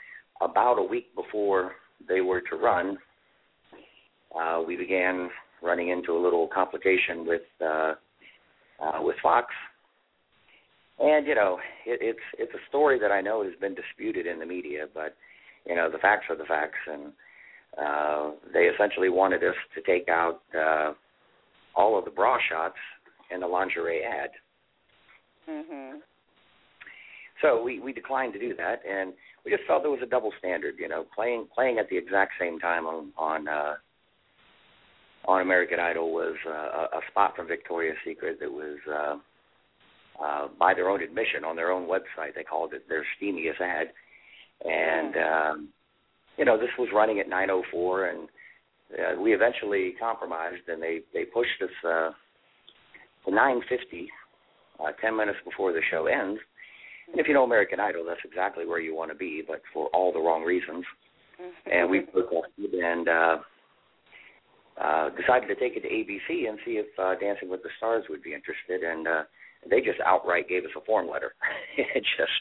about 0.41 0.79
a 0.79 0.83
week 0.83 1.13
before 1.15 1.73
they 2.07 2.21
were 2.21 2.41
to 2.41 2.55
run, 2.55 2.97
uh, 4.39 4.61
we 4.65 4.77
began 4.77 5.29
running 5.61 5.89
into 5.89 6.13
a 6.13 6.21
little 6.21 6.47
complication 6.47 7.25
with 7.25 7.41
uh, 7.61 7.93
uh, 8.81 8.99
with 9.01 9.17
Fox. 9.21 9.47
And 10.99 11.27
you 11.27 11.35
know, 11.35 11.59
it, 11.85 11.99
it's 12.01 12.19
it's 12.39 12.53
a 12.53 12.69
story 12.69 12.99
that 12.99 13.11
I 13.11 13.21
know 13.21 13.43
has 13.43 13.53
been 13.61 13.75
disputed 13.75 14.25
in 14.25 14.39
the 14.39 14.45
media, 14.45 14.87
but 14.93 15.15
you 15.65 15.75
know, 15.75 15.91
the 15.91 15.99
facts 15.99 16.25
are 16.29 16.35
the 16.35 16.45
facts, 16.45 16.79
and 16.87 17.11
uh, 17.77 18.31
they 18.53 18.65
essentially 18.65 19.09
wanted 19.09 19.43
us 19.43 19.55
to 19.75 19.81
take 19.81 20.09
out 20.09 20.41
uh, 20.57 20.93
all 21.75 21.97
of 21.99 22.05
the 22.05 22.11
bra 22.11 22.37
shots 22.49 22.77
in 23.31 23.41
the 23.41 23.47
lingerie 23.47 24.03
ad. 24.03 24.31
Mhm. 25.47 26.01
So 27.41 27.61
we 27.61 27.79
we 27.79 27.93
declined 27.93 28.33
to 28.33 28.39
do 28.39 28.55
that, 28.55 28.81
and 28.83 29.13
we 29.45 29.51
just 29.51 29.65
felt 29.67 29.83
there 29.83 29.91
was 29.91 30.01
a 30.01 30.07
double 30.07 30.33
standard. 30.39 30.75
You 30.79 30.87
know, 30.87 31.05
playing 31.13 31.47
playing 31.53 31.77
at 31.77 31.89
the 31.89 31.97
exact 31.97 32.33
same 32.39 32.59
time 32.59 32.87
on 32.87 33.13
on 33.15 33.47
uh, 33.47 33.75
on 35.25 35.41
American 35.41 35.79
Idol 35.79 36.11
was 36.11 36.35
uh, 36.47 36.51
a, 36.51 36.97
a 36.97 37.01
spot 37.11 37.35
from 37.35 37.47
Victoria's 37.47 37.97
Secret 38.03 38.39
that 38.39 38.51
was. 38.51 38.79
Uh, 38.91 39.17
uh, 40.23 40.47
by 40.59 40.73
their 40.73 40.89
own 40.89 41.01
admission 41.01 41.43
on 41.45 41.55
their 41.55 41.71
own 41.71 41.87
website, 41.87 42.35
they 42.35 42.43
called 42.43 42.73
it 42.73 42.87
their 42.89 43.05
steamiest 43.19 43.61
ad, 43.61 43.87
and 44.65 45.15
um, 45.15 45.69
you 46.37 46.45
know 46.45 46.57
this 46.57 46.69
was 46.77 46.89
running 46.93 47.19
at 47.19 47.29
9:04, 47.29 48.09
and 48.09 48.29
uh, 48.93 49.21
we 49.21 49.33
eventually 49.33 49.93
compromised, 49.99 50.67
and 50.67 50.81
they 50.81 51.01
they 51.13 51.25
pushed 51.25 51.61
us 51.61 51.69
uh, 51.83 52.11
to 53.25 53.31
9:50, 53.31 54.07
uh, 54.79 54.91
10 55.01 55.17
minutes 55.17 55.39
before 55.45 55.73
the 55.73 55.81
show 55.91 56.07
ends. 56.07 56.39
And 57.11 57.19
if 57.19 57.27
you 57.27 57.33
know 57.33 57.43
American 57.43 57.79
Idol, 57.79 58.05
that's 58.05 58.21
exactly 58.25 58.65
where 58.65 58.79
you 58.79 58.95
want 58.95 59.11
to 59.11 59.17
be, 59.17 59.43
but 59.47 59.61
for 59.73 59.87
all 59.87 60.11
the 60.11 60.19
wrong 60.19 60.43
reasons. 60.43 60.83
And 61.71 61.89
we 61.89 62.01
protested 62.01 62.73
and 62.73 63.07
uh, 63.07 63.37
uh, 64.81 65.09
decided 65.09 65.47
to 65.47 65.55
take 65.55 65.77
it 65.77 65.81
to 65.81 65.89
ABC 65.89 66.49
and 66.49 66.57
see 66.65 66.81
if 66.81 66.87
uh, 66.99 67.15
Dancing 67.19 67.49
with 67.49 67.63
the 67.63 67.69
Stars 67.77 68.05
would 68.09 68.23
be 68.23 68.33
interested, 68.33 68.83
and 68.83 69.07
uh, 69.07 69.23
they 69.69 69.81
just 69.81 69.99
outright 70.05 70.49
gave 70.49 70.63
us 70.63 70.71
a 70.77 70.85
form 70.85 71.09
letter. 71.09 71.33
it 71.77 72.03
just 72.17 72.31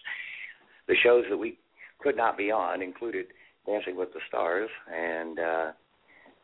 the 0.89 0.95
shows 1.03 1.25
that 1.31 1.37
we 1.37 1.59
could 2.01 2.17
not 2.17 2.37
be 2.37 2.51
on 2.51 2.83
included 2.83 3.27
Dancing 3.67 3.97
with 3.97 4.13
the 4.13 4.21
Stars, 4.29 4.71
and 4.93 5.39
uh, 5.39 5.73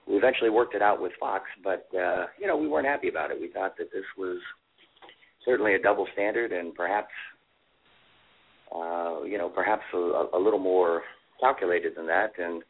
we 0.08 0.16
eventually 0.16 0.50
worked 0.50 0.74
it 0.74 0.82
out 0.82 1.00
with 1.00 1.12
Fox. 1.20 1.44
But 1.62 1.86
uh, 1.96 2.26
you 2.38 2.46
know, 2.46 2.56
we 2.56 2.68
weren't 2.68 2.86
happy 2.86 3.08
about 3.08 3.30
it. 3.30 3.40
We 3.40 3.48
thought 3.48 3.76
that 3.78 3.92
this 3.92 4.04
was 4.18 4.38
certainly 5.44 5.74
a 5.74 5.82
double 5.82 6.06
standard, 6.12 6.52
and 6.52 6.74
perhaps 6.74 7.12
uh, 8.74 9.22
you 9.24 9.38
know, 9.38 9.48
perhaps 9.48 9.82
a, 9.92 10.24
a 10.34 10.38
little 10.38 10.58
more 10.58 11.02
calculated 11.40 11.94
than 11.96 12.06
that, 12.06 12.32
and 12.38 12.62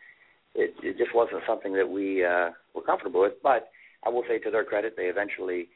it, 0.54 0.74
it 0.82 0.98
just 0.98 1.14
wasn't 1.14 1.42
something 1.46 1.72
that 1.74 1.88
we 1.88 2.24
uh, 2.24 2.50
were 2.74 2.82
comfortable 2.84 3.22
with. 3.22 3.34
But 3.42 3.68
I 4.04 4.08
will 4.08 4.24
say, 4.28 4.38
to 4.40 4.50
their 4.50 4.64
credit, 4.64 4.94
they 4.96 5.04
eventually 5.04 5.68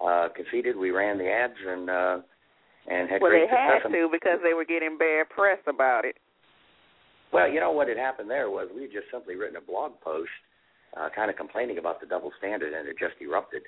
uh, 0.00 0.28
conceded. 0.34 0.76
We 0.76 0.90
ran 0.90 1.18
the 1.18 1.28
ads 1.28 1.54
and 1.66 1.90
uh, 1.90 2.18
and 2.86 3.08
had 3.08 3.20
Well, 3.20 3.30
great 3.30 3.48
they 3.50 3.56
had 3.56 3.88
to 3.88 4.08
because 4.10 4.38
they 4.42 4.54
were 4.54 4.64
getting 4.64 4.98
bad 4.98 5.28
press 5.30 5.58
about 5.66 6.04
it. 6.04 6.16
Well, 7.32 7.50
you 7.50 7.58
know 7.58 7.72
what 7.72 7.88
had 7.88 7.98
happened 7.98 8.30
there 8.30 8.50
was 8.50 8.68
we 8.74 8.82
had 8.82 8.92
just 8.92 9.10
simply 9.10 9.34
written 9.34 9.56
a 9.56 9.60
blog 9.60 9.92
post, 10.00 10.30
uh, 10.96 11.08
kind 11.14 11.30
of 11.30 11.36
complaining 11.36 11.78
about 11.78 12.00
the 12.00 12.06
double 12.06 12.30
standard, 12.38 12.72
and 12.72 12.88
it 12.88 12.96
just 12.98 13.14
erupted. 13.20 13.62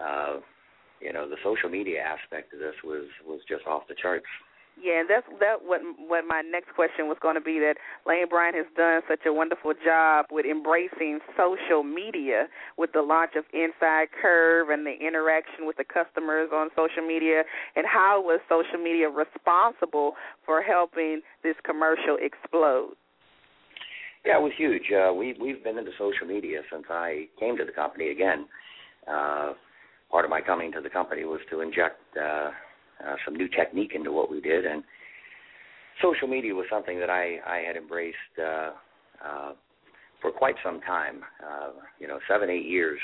Uh, 0.00 0.38
you 1.00 1.12
know, 1.12 1.28
the 1.28 1.36
social 1.44 1.68
media 1.68 2.02
aspect 2.02 2.52
of 2.52 2.58
this 2.58 2.74
was 2.82 3.06
was 3.26 3.40
just 3.48 3.66
off 3.66 3.86
the 3.88 3.94
charts. 4.00 4.26
Yeah, 4.80 5.00
and 5.00 5.10
that's 5.10 5.26
that. 5.40 5.66
What 5.66 5.80
what 6.06 6.24
my 6.26 6.42
next 6.42 6.74
question 6.74 7.08
was 7.08 7.16
going 7.20 7.34
to 7.34 7.40
be 7.40 7.58
that 7.58 7.74
Lane 8.06 8.28
Bryant 8.28 8.54
has 8.54 8.66
done 8.76 9.02
such 9.08 9.26
a 9.26 9.32
wonderful 9.32 9.74
job 9.84 10.26
with 10.30 10.46
embracing 10.46 11.18
social 11.36 11.82
media 11.82 12.46
with 12.76 12.92
the 12.92 13.02
launch 13.02 13.32
of 13.36 13.44
Inside 13.52 14.08
Curve 14.14 14.70
and 14.70 14.86
the 14.86 14.94
interaction 14.94 15.66
with 15.66 15.76
the 15.76 15.84
customers 15.84 16.50
on 16.54 16.70
social 16.76 17.02
media, 17.06 17.42
and 17.74 17.86
how 17.86 18.22
was 18.22 18.38
social 18.48 18.78
media 18.78 19.08
responsible 19.08 20.12
for 20.46 20.62
helping 20.62 21.22
this 21.42 21.56
commercial 21.64 22.16
explode? 22.20 22.94
Yeah, 24.24 24.38
it 24.38 24.42
was 24.42 24.52
huge. 24.56 24.92
Uh, 24.94 25.12
we 25.12 25.34
we've 25.40 25.64
been 25.64 25.78
into 25.78 25.92
social 25.98 26.26
media 26.26 26.60
since 26.70 26.84
I 26.88 27.26
came 27.40 27.56
to 27.56 27.64
the 27.64 27.72
company. 27.72 28.10
Again, 28.10 28.46
uh, 29.10 29.54
part 30.08 30.24
of 30.24 30.30
my 30.30 30.40
coming 30.40 30.70
to 30.72 30.80
the 30.80 30.90
company 30.90 31.24
was 31.24 31.40
to 31.50 31.62
inject 31.62 31.98
uh, 32.16 32.50
uh, 33.06 33.16
some 33.24 33.34
new 33.34 33.48
technique 33.48 33.92
into 33.94 34.12
what 34.12 34.30
we 34.30 34.40
did, 34.40 34.66
and 34.66 34.82
social 36.02 36.28
media 36.28 36.54
was 36.54 36.66
something 36.70 36.98
that 36.98 37.10
I 37.10 37.38
I 37.46 37.58
had 37.66 37.76
embraced 37.76 38.16
uh, 38.38 38.70
uh, 39.24 39.52
for 40.20 40.30
quite 40.30 40.56
some 40.64 40.80
time. 40.80 41.22
Uh, 41.44 41.70
you 42.00 42.08
know, 42.08 42.18
seven 42.28 42.50
eight 42.50 42.66
years. 42.66 42.98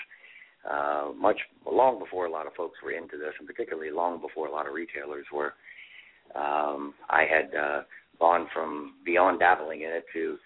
Uh, 0.68 1.10
much 1.14 1.36
long 1.70 1.98
before 1.98 2.24
a 2.24 2.30
lot 2.30 2.46
of 2.46 2.54
folks 2.54 2.78
were 2.82 2.92
into 2.92 3.18
this, 3.18 3.34
and 3.38 3.46
particularly 3.46 3.90
long 3.90 4.18
before 4.18 4.46
a 4.46 4.50
lot 4.50 4.66
of 4.66 4.72
retailers 4.72 5.26
were. 5.30 5.52
Um, 6.34 6.94
I 7.10 7.24
had 7.28 7.54
uh, 7.54 7.82
gone 8.18 8.48
from 8.52 8.94
beyond 9.04 9.40
dabbling 9.40 9.82
in 9.82 9.90
it 9.90 10.06
to 10.14 10.38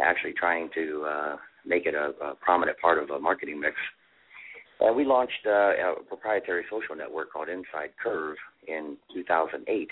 actually 0.00 0.34
trying 0.34 0.70
to 0.74 1.04
uh, 1.04 1.36
make 1.66 1.86
it 1.86 1.94
a, 1.94 2.12
a 2.24 2.34
prominent 2.36 2.78
part 2.78 3.02
of 3.02 3.10
a 3.10 3.18
marketing 3.18 3.58
mix. 3.58 3.74
And 4.80 4.94
we 4.94 5.04
launched 5.04 5.46
uh, 5.46 5.50
a 5.50 6.02
proprietary 6.06 6.64
social 6.70 6.94
network 6.94 7.32
called 7.32 7.48
Inside 7.48 7.90
Curve 8.02 8.36
in 8.68 8.96
2008, 9.14 9.88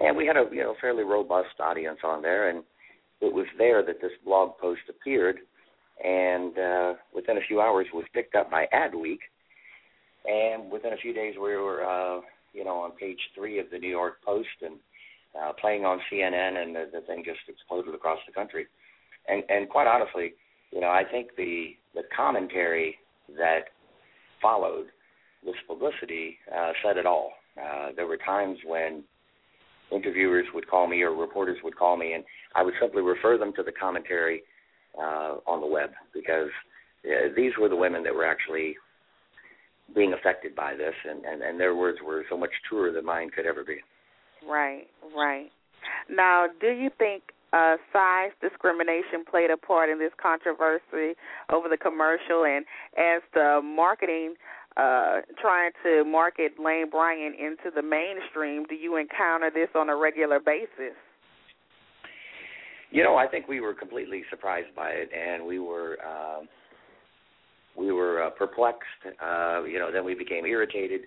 and 0.00 0.16
we 0.16 0.26
had 0.26 0.36
a 0.36 0.44
you 0.52 0.62
know 0.62 0.74
fairly 0.80 1.04
robust 1.04 1.58
audience 1.60 1.98
on 2.04 2.20
there, 2.20 2.50
and 2.50 2.62
it 3.20 3.32
was 3.32 3.46
there 3.56 3.84
that 3.84 4.00
this 4.02 4.12
blog 4.24 4.58
post 4.58 4.82
appeared, 4.90 5.38
and 6.04 6.58
uh, 6.58 6.94
within 7.14 7.38
a 7.38 7.46
few 7.48 7.60
hours 7.60 7.86
was 7.94 8.04
picked 8.12 8.34
up 8.34 8.50
by 8.50 8.66
Adweek, 8.74 9.20
and 10.26 10.70
within 10.70 10.92
a 10.92 10.98
few 10.98 11.14
days 11.14 11.34
we 11.36 11.56
were 11.56 11.84
uh, 11.84 12.20
you 12.52 12.64
know 12.64 12.76
on 12.76 12.92
page 12.92 13.20
three 13.34 13.58
of 13.58 13.70
the 13.70 13.78
New 13.78 13.88
York 13.90 14.16
Post 14.24 14.48
and 14.60 14.74
uh, 15.40 15.52
playing 15.58 15.86
on 15.86 15.98
CNN, 16.12 16.62
and 16.62 16.76
the, 16.76 16.90
the 16.92 17.00
thing 17.06 17.22
just 17.24 17.40
exploded 17.48 17.94
across 17.94 18.18
the 18.26 18.34
country. 18.34 18.66
And 19.28 19.42
and 19.48 19.68
quite 19.68 19.86
honestly, 19.86 20.34
you 20.72 20.80
know, 20.80 20.90
I 20.90 21.04
think 21.10 21.28
the 21.36 21.76
the 21.94 22.02
commentary 22.14 22.98
that 23.38 23.70
followed 24.44 24.88
this 25.42 25.54
publicity 25.66 26.36
uh, 26.54 26.72
said 26.84 26.98
it 26.98 27.06
all. 27.06 27.32
Uh, 27.56 27.88
there 27.96 28.06
were 28.06 28.18
times 28.18 28.58
when 28.66 29.02
interviewers 29.90 30.44
would 30.54 30.68
call 30.68 30.86
me 30.86 31.02
or 31.02 31.14
reporters 31.14 31.56
would 31.64 31.76
call 31.76 31.96
me, 31.96 32.12
and 32.12 32.24
I 32.54 32.62
would 32.62 32.74
simply 32.80 33.00
refer 33.02 33.38
them 33.38 33.52
to 33.56 33.62
the 33.62 33.72
commentary 33.72 34.42
uh, 34.98 35.36
on 35.46 35.60
the 35.60 35.66
web 35.66 35.90
because 36.12 36.50
uh, 37.06 37.28
these 37.34 37.52
were 37.58 37.68
the 37.68 37.76
women 37.76 38.02
that 38.04 38.14
were 38.14 38.26
actually 38.26 38.76
being 39.94 40.12
affected 40.12 40.54
by 40.54 40.74
this, 40.74 40.94
and, 41.08 41.24
and, 41.24 41.42
and 41.42 41.60
their 41.60 41.74
words 41.74 41.98
were 42.04 42.24
so 42.28 42.36
much 42.36 42.50
truer 42.68 42.92
than 42.92 43.04
mine 43.04 43.30
could 43.30 43.46
ever 43.46 43.64
be. 43.64 43.76
Right, 44.46 44.88
right. 45.16 45.50
Now, 46.10 46.46
do 46.60 46.68
you 46.68 46.90
think 46.98 47.22
uh, 47.54 47.76
size 47.92 48.32
discrimination 48.40 49.24
played 49.30 49.50
a 49.50 49.56
part 49.56 49.88
in 49.88 49.98
this 49.98 50.12
controversy 50.20 51.14
over 51.52 51.68
the 51.68 51.76
commercial, 51.76 52.44
and 52.44 52.64
as 52.98 53.22
the 53.32 53.60
marketing 53.62 54.34
uh, 54.76 55.20
trying 55.40 55.70
to 55.84 56.04
market 56.04 56.52
Lane 56.58 56.90
Bryant 56.90 57.36
into 57.38 57.70
the 57.74 57.82
mainstream, 57.82 58.64
do 58.64 58.74
you 58.74 58.96
encounter 58.96 59.50
this 59.54 59.68
on 59.76 59.88
a 59.88 59.94
regular 59.94 60.40
basis? 60.40 60.98
You 62.90 63.04
know, 63.04 63.16
I 63.16 63.26
think 63.28 63.46
we 63.46 63.60
were 63.60 63.74
completely 63.74 64.22
surprised 64.30 64.74
by 64.74 64.90
it, 64.90 65.10
and 65.12 65.44
we 65.44 65.58
were 65.58 65.98
uh, 66.04 66.40
we 67.76 67.92
were 67.92 68.24
uh, 68.24 68.30
perplexed. 68.30 69.02
Uh, 69.04 69.62
you 69.64 69.78
know, 69.78 69.92
then 69.92 70.04
we 70.04 70.14
became 70.14 70.44
irritated. 70.44 71.02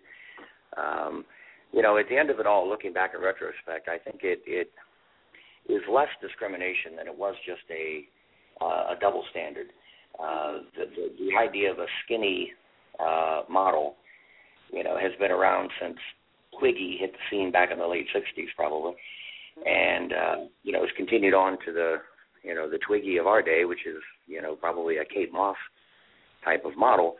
Um, 0.77 1.25
you 1.73 1.81
know, 1.81 1.97
at 1.97 2.07
the 2.09 2.17
end 2.17 2.29
of 2.29 2.39
it 2.39 2.47
all, 2.47 2.67
looking 2.67 2.93
back 2.93 3.11
in 3.15 3.21
retrospect, 3.21 3.89
I 3.89 3.97
think 3.97 4.21
it 4.23 4.41
it 4.45 4.71
is 5.69 5.81
less 5.91 6.09
discrimination 6.21 6.95
than 6.97 7.07
it 7.07 7.17
was 7.17 7.35
just 7.45 7.63
a 7.69 8.07
uh, 8.63 8.93
a 8.93 8.95
double 8.99 9.23
standard. 9.31 9.67
Uh, 10.19 10.59
the, 10.75 10.85
the 10.95 11.25
the 11.25 11.37
idea 11.37 11.71
of 11.71 11.79
a 11.79 11.85
skinny 12.03 12.51
uh, 12.99 13.41
model, 13.49 13.95
you 14.71 14.83
know, 14.83 14.97
has 14.97 15.11
been 15.19 15.31
around 15.31 15.69
since 15.81 15.97
Twiggy 16.59 16.97
hit 16.99 17.11
the 17.11 17.19
scene 17.29 17.51
back 17.51 17.71
in 17.71 17.77
the 17.77 17.85
late 17.85 18.07
'60s, 18.15 18.47
probably, 18.55 18.93
and 19.65 20.13
uh, 20.13 20.35
you 20.63 20.71
know, 20.71 20.83
it's 20.83 20.93
continued 20.97 21.33
on 21.33 21.57
to 21.65 21.71
the 21.71 21.97
you 22.43 22.55
know 22.55 22.69
the 22.69 22.79
Twiggy 22.79 23.17
of 23.17 23.27
our 23.27 23.41
day, 23.41 23.65
which 23.65 23.85
is 23.85 24.01
you 24.25 24.41
know 24.41 24.55
probably 24.55 24.97
a 24.97 25.05
Kate 25.05 25.31
Moss 25.31 25.57
type 26.43 26.65
of 26.65 26.75
model. 26.77 27.17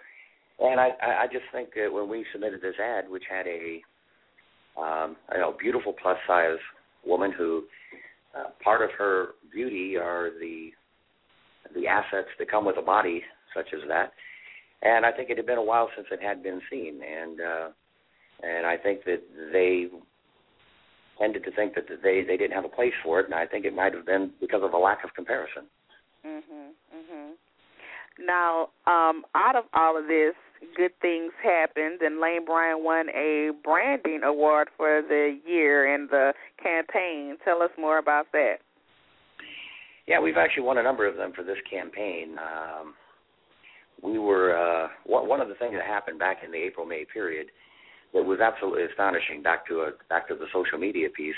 And 0.60 0.80
I, 0.80 0.90
I 1.04 1.28
just 1.32 1.46
think 1.52 1.70
that 1.76 1.94
when 1.94 2.10
we 2.10 2.26
submitted 2.32 2.62
this 2.62 2.74
ad, 2.84 3.08
which 3.08 3.24
had 3.30 3.46
a 3.46 3.82
um, 4.80 5.16
you 5.32 5.40
know 5.40 5.56
beautiful 5.60 5.94
plus 6.02 6.18
size 6.26 6.58
woman 7.06 7.32
who 7.32 7.64
uh, 8.36 8.50
part 8.64 8.82
of 8.82 8.90
her 8.98 9.30
beauty 9.52 9.98
are 9.98 10.32
the 10.40 10.72
the 11.76 11.88
assets 11.88 12.30
that 12.40 12.50
come 12.50 12.66
with 12.66 12.78
a 12.78 12.82
body 12.82 13.22
such 13.54 13.68
as 13.74 13.82
that. 13.90 14.14
And 14.82 15.06
I 15.06 15.12
think 15.12 15.30
it 15.30 15.38
had 15.38 15.46
been 15.46 15.58
a 15.58 15.64
while 15.64 15.90
since 15.96 16.08
it 16.12 16.22
had 16.22 16.44
been 16.44 16.62
seen, 16.70 17.02
and 17.04 17.42
uh, 17.42 17.70
and 18.44 18.66
I 18.66 18.78
think 18.78 19.04
that 19.06 19.22
they 19.52 19.88
tended 21.20 21.44
to 21.44 21.52
think 21.52 21.74
that 21.76 21.86
they 22.04 22.24
they 22.26 22.38
didn't 22.38 22.54
have 22.54 22.66
a 22.66 22.70
place 22.70 22.94
for 23.04 23.20
it, 23.20 23.26
and 23.26 23.34
I 23.34 23.48
think 23.48 23.66
it 23.66 23.74
might 23.74 23.94
have 23.94 24.06
been 24.06 24.32
because 24.40 24.62
of 24.64 24.74
a 24.74 24.78
lack 24.78 25.04
of 25.04 25.14
comparison. 25.16 25.64
Mhm. 26.26 26.74
Mhm. 26.96 27.32
Now, 28.20 28.70
um, 28.86 29.26
out 29.36 29.56
of 29.56 29.66
all 29.74 29.98
of 29.98 30.08
this, 30.08 30.36
good 30.76 30.92
things 31.02 31.32
happened, 31.44 32.02
and 32.02 32.20
Lane 32.20 32.46
Bryant 32.46 32.84
won 32.84 33.10
a 33.10 33.52
branding 33.64 34.22
award 34.24 34.70
for 34.78 35.02
the 35.02 35.40
year 35.46 35.94
in 35.94 36.08
the 36.10 36.34
campaign. 36.62 37.38
Tell 37.44 37.62
us 37.62 37.72
more 37.78 37.98
about 37.98 38.28
that. 38.34 38.58
Yeah, 40.08 40.22
we've 40.22 40.38
actually 40.38 40.64
won 40.64 40.78
a 40.78 40.84
number 40.84 41.06
of 41.06 41.18
them 41.18 41.34
for 41.36 41.44
this 41.44 41.58
campaign. 41.70 42.38
Um, 42.40 42.94
we 44.02 44.20
were 44.20 44.56
uh, 44.56 44.88
one 45.06 45.42
of 45.42 45.50
the 45.50 45.56
things 45.56 45.74
that 45.74 45.86
happened 45.86 46.20
back 46.20 46.38
in 46.46 46.52
the 46.52 46.58
April 46.58 46.86
May 46.86 47.06
period 47.12 47.48
that 48.14 48.24
was 48.24 48.40
absolutely 48.40 48.84
astonishing. 48.84 49.42
Back 49.42 49.68
to 49.68 49.82
a 49.82 49.90
back 50.10 50.28
to 50.30 50.36
the 50.36 50.46
social 50.54 50.78
media 50.78 51.10
piece, 51.10 51.36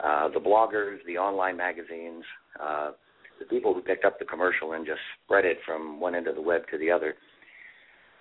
uh, 0.00 0.28
the 0.28 0.40
bloggers, 0.40 0.98
the 1.06 1.18
online 1.18 1.56
magazines, 1.56 2.24
uh, 2.60 2.92
the 3.38 3.44
people 3.46 3.74
who 3.74 3.80
picked 3.80 4.04
up 4.04 4.18
the 4.18 4.24
commercial 4.24 4.72
and 4.72 4.86
just 4.86 5.00
spread 5.24 5.44
it 5.44 5.58
from 5.64 6.00
one 6.00 6.14
end 6.14 6.26
of 6.26 6.34
the 6.34 6.42
web 6.42 6.62
to 6.70 6.78
the 6.78 6.90
other 6.90 7.14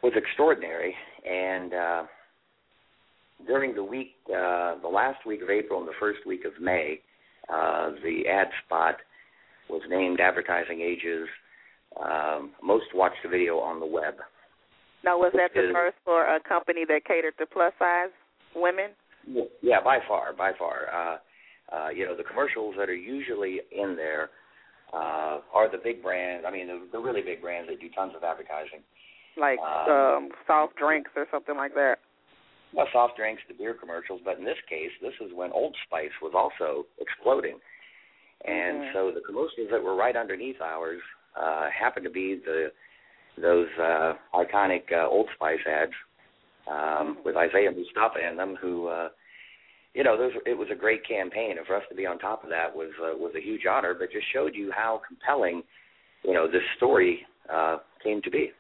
was 0.04 0.14
extraordinary. 0.16 0.94
And 1.26 1.74
uh, 1.74 2.04
during 3.48 3.74
the 3.74 3.84
week, 3.84 4.16
uh, 4.28 4.76
the 4.82 4.92
last 4.92 5.26
week 5.26 5.42
of 5.42 5.50
April 5.50 5.80
and 5.80 5.88
the 5.88 5.94
first 6.00 6.20
week 6.28 6.42
of 6.46 6.62
May, 6.62 7.00
uh, 7.50 7.92
the 8.04 8.28
ad 8.30 8.48
spot 8.66 8.96
was 9.70 9.82
named 9.90 10.20
Advertising 10.20 10.82
Age's 10.82 11.28
um, 12.04 12.52
most 12.62 12.86
watched 12.94 13.26
video 13.30 13.58
on 13.60 13.80
the 13.80 13.86
web. 13.86 14.16
Now, 15.04 15.18
was 15.18 15.32
that 15.36 15.52
the 15.54 15.72
first 15.74 15.98
for 16.06 16.24
a 16.24 16.40
company 16.40 16.86
that 16.88 17.06
catered 17.06 17.34
to 17.38 17.46
plus 17.46 17.74
size 17.78 18.12
women? 18.56 18.92
Yeah, 19.62 19.82
by 19.84 20.00
far, 20.08 20.34
by 20.34 20.52
far. 20.58 20.88
Uh, 20.92 21.18
uh, 21.76 21.90
you 21.90 22.06
know, 22.06 22.16
the 22.16 22.24
commercials 22.24 22.76
that 22.78 22.90
are 22.90 22.96
usually 22.96 23.60
in 23.72 23.96
there 23.96 24.30
uh, 24.94 25.40
are 25.54 25.70
the 25.72 25.78
big 25.84 26.02
brands. 26.02 26.46
I 26.48 26.52
mean, 26.52 26.68
the, 26.68 26.88
the 26.92 27.00
really 27.00 27.22
big 27.22 27.42
brands 27.42 27.70
that 27.70 27.80
do 27.80 27.88
tons 27.96 28.14
of 28.16 28.24
advertising. 28.24 28.80
Like 29.36 29.60
Um, 29.60 29.92
um, 29.92 30.30
soft 30.46 30.76
drinks 30.76 31.12
or 31.16 31.28
something 31.32 31.56
like 31.56 31.74
that? 31.74 32.00
Well, 32.74 32.88
soft 32.92 33.18
drinks, 33.18 33.42
the 33.48 33.54
beer 33.54 33.74
commercials, 33.74 34.22
but 34.24 34.38
in 34.38 34.46
this 34.46 34.60
case, 34.68 34.92
this 35.02 35.14
is 35.22 35.32
when 35.34 35.52
Old 35.52 35.76
Spice 35.86 36.12
was 36.22 36.34
also 36.34 36.86
exploding, 37.00 37.60
and 38.46 38.82
Mhm. 38.82 38.94
so 38.94 39.12
the 39.12 39.22
commercials 39.22 39.70
that 39.70 39.82
were 39.82 39.96
right 39.96 40.16
underneath 40.16 40.60
ours 40.62 41.02
uh, 41.36 41.70
happened 41.70 42.04
to 42.06 42.12
be 42.12 42.36
the 42.36 42.72
those 43.38 43.70
uh, 43.80 44.14
iconic 44.36 44.92
uh, 44.92 45.08
Old 45.08 45.28
Spice 45.32 45.66
ads 45.66 45.94
um, 46.68 47.16
Mhm. 47.16 47.24
with 47.24 47.36
Isaiah 47.36 47.72
Mustafa 47.72 48.20
in 48.20 48.38
them, 48.38 48.56
who. 48.56 48.88
Uh, 48.88 49.10
you 49.96 50.04
know, 50.04 50.18
those, 50.18 50.34
it 50.48 50.58
was 50.58 50.68
a 50.72 50.76
great 50.76 51.04
campaign, 51.06 51.60
and 51.60 51.68
for 51.68 51.76
us 51.76 51.84
to 51.88 51.94
be 51.94 52.08
on 52.08 52.18
top 52.18 52.44
of 52.44 52.50
that 52.50 52.76
was 52.76 52.90
uh, 53.00 53.16
was 53.16 53.36
a 53.36 53.40
huge 53.40 53.68
honor. 53.68 53.94
But 53.94 54.12
just 54.12 54.26
showed 54.34 54.56
you 54.56 54.72
how 54.72 55.02
compelling, 55.08 55.62
you 56.24 56.34
know, 56.34 56.48
this 56.48 56.64
story 56.78 57.28
uh, 57.48 57.78
came 58.04 58.20
to 58.24 58.32
be. 58.32 58.52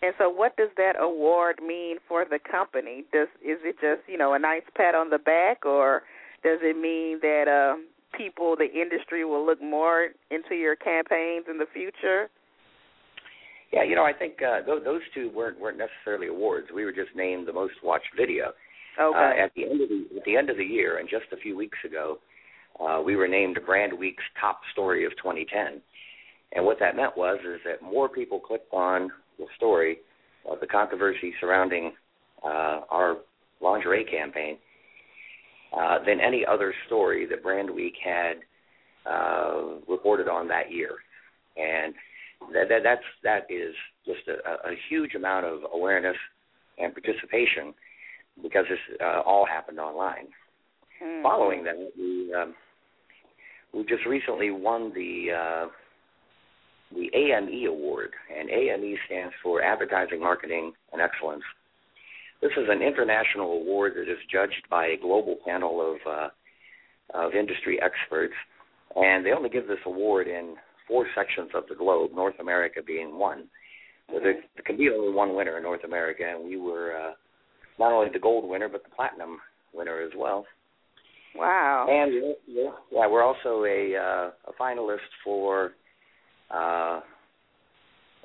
And 0.00 0.14
so, 0.18 0.30
what 0.30 0.56
does 0.56 0.70
that 0.76 0.94
award 1.00 1.60
mean 1.64 1.96
for 2.06 2.24
the 2.24 2.38
company? 2.38 3.04
Does 3.12 3.28
is 3.42 3.58
it 3.64 3.76
just 3.80 4.08
you 4.08 4.16
know 4.16 4.34
a 4.34 4.38
nice 4.38 4.62
pat 4.76 4.94
on 4.94 5.10
the 5.10 5.18
back, 5.18 5.66
or 5.66 6.02
does 6.44 6.60
it 6.62 6.76
mean 6.76 7.18
that 7.20 7.48
um, 7.48 7.86
people, 8.16 8.56
the 8.56 8.70
industry, 8.70 9.24
will 9.24 9.44
look 9.44 9.60
more 9.60 10.08
into 10.30 10.54
your 10.54 10.76
campaigns 10.76 11.46
in 11.50 11.58
the 11.58 11.66
future? 11.72 12.30
Yeah, 13.72 13.82
you 13.82 13.96
know, 13.96 14.04
I 14.04 14.12
think 14.12 14.34
uh, 14.40 14.62
th- 14.64 14.84
those 14.84 15.02
two 15.14 15.30
weren't 15.34 15.58
weren't 15.58 15.78
necessarily 15.78 16.28
awards. 16.28 16.68
We 16.72 16.84
were 16.84 16.92
just 16.92 17.10
named 17.16 17.48
the 17.48 17.52
most 17.52 17.74
watched 17.82 18.14
video. 18.16 18.52
Okay. 19.00 19.18
Uh, 19.18 19.44
at 19.44 19.52
the 19.54 19.64
end 19.64 19.82
of 19.82 19.88
the 19.88 20.06
at 20.16 20.24
the 20.24 20.36
end 20.36 20.48
of 20.48 20.56
the 20.56 20.64
year, 20.64 20.98
and 20.98 21.08
just 21.08 21.26
a 21.32 21.36
few 21.36 21.56
weeks 21.56 21.78
ago, 21.84 22.18
uh, 22.80 23.02
we 23.04 23.16
were 23.16 23.28
named 23.28 23.58
Brand 23.66 23.92
Week's 23.92 24.24
top 24.40 24.60
story 24.72 25.04
of 25.04 25.12
2010. 25.16 25.80
And 26.52 26.64
what 26.64 26.78
that 26.80 26.96
meant 26.96 27.16
was 27.16 27.38
is 27.40 27.60
that 27.66 27.82
more 27.82 28.08
people 28.08 28.40
clicked 28.40 28.72
on 28.72 29.10
story 29.56 29.98
of 30.48 30.60
the 30.60 30.66
controversy 30.66 31.32
surrounding 31.40 31.92
uh, 32.44 32.80
our 32.90 33.16
lingerie 33.60 34.04
campaign 34.04 34.56
uh, 35.76 35.98
than 36.04 36.20
any 36.20 36.44
other 36.46 36.72
story 36.86 37.26
that 37.26 37.42
Brand 37.42 37.70
Week 37.70 37.94
had 38.02 38.34
uh, 39.06 39.78
reported 39.88 40.28
on 40.28 40.48
that 40.48 40.70
year. 40.70 40.90
And 41.56 41.94
that, 42.52 42.68
that 42.68 42.80
that's 42.84 43.02
that 43.24 43.46
is 43.50 43.74
just 44.06 44.20
a, 44.28 44.68
a 44.68 44.74
huge 44.88 45.14
amount 45.14 45.44
of 45.46 45.60
awareness 45.72 46.16
and 46.78 46.92
participation 46.94 47.74
because 48.42 48.64
this 48.68 48.78
uh, 49.02 49.20
all 49.26 49.44
happened 49.44 49.80
online. 49.80 50.28
Mhm. 51.02 51.22
Following 51.22 51.64
that, 51.64 51.74
we 51.96 52.32
um, 52.34 52.54
we 53.72 53.84
just 53.84 54.04
recently 54.06 54.50
won 54.50 54.92
the 54.94 55.32
uh, 55.32 55.66
the 56.92 57.10
AME 57.14 57.66
award, 57.68 58.10
and 58.36 58.48
AME 58.50 58.96
stands 59.06 59.34
for 59.42 59.62
Advertising 59.62 60.20
Marketing 60.20 60.72
and 60.92 61.02
Excellence. 61.02 61.42
This 62.40 62.52
is 62.56 62.68
an 62.68 62.82
international 62.82 63.52
award 63.52 63.94
that 63.96 64.10
is 64.10 64.18
judged 64.30 64.68
by 64.70 64.86
a 64.86 64.96
global 64.96 65.36
panel 65.44 65.80
of 65.80 65.98
uh, 66.10 66.28
of 67.14 67.34
industry 67.34 67.78
experts, 67.82 68.34
and 68.94 69.24
they 69.24 69.32
only 69.32 69.48
give 69.48 69.66
this 69.66 69.78
award 69.86 70.28
in 70.28 70.54
four 70.86 71.06
sections 71.14 71.50
of 71.54 71.64
the 71.68 71.74
globe, 71.74 72.12
North 72.14 72.38
America 72.40 72.80
being 72.86 73.18
one. 73.18 73.44
So 74.08 74.20
there, 74.20 74.34
there 74.34 74.64
can 74.64 74.76
be 74.76 74.88
only 74.88 75.12
one 75.12 75.34
winner 75.34 75.56
in 75.56 75.62
North 75.62 75.84
America, 75.84 76.22
and 76.24 76.44
we 76.44 76.56
were 76.56 76.96
uh, 76.96 77.12
not 77.78 77.92
only 77.92 78.10
the 78.12 78.18
gold 78.18 78.48
winner 78.48 78.68
but 78.68 78.84
the 78.84 78.90
platinum 78.90 79.38
winner 79.74 80.00
as 80.00 80.12
well. 80.16 80.46
Wow. 81.34 81.86
And 81.88 82.34
yeah, 82.46 82.70
yeah, 82.90 83.06
we're 83.06 83.22
also 83.22 83.64
a 83.64 83.96
uh, 83.96 84.30
a 84.50 84.52
finalist 84.60 84.98
for 85.24 85.72
uh, 86.50 87.00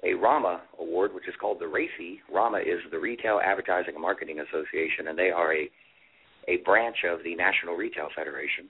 a 0.03 0.13
RAMA 0.13 0.61
award, 0.79 1.13
which 1.13 1.27
is 1.27 1.33
called 1.39 1.59
the 1.59 1.65
RACI. 1.65 2.19
RAMA 2.33 2.59
is 2.59 2.79
the 2.91 2.99
Retail 2.99 3.39
Advertising 3.43 3.93
and 3.93 4.01
Marketing 4.01 4.39
Association, 4.39 5.07
and 5.07 5.17
they 5.17 5.29
are 5.29 5.53
a 5.53 5.69
a 6.49 6.57
branch 6.65 6.97
of 7.09 7.23
the 7.23 7.35
National 7.35 7.75
Retail 7.75 8.09
Federation. 8.13 8.67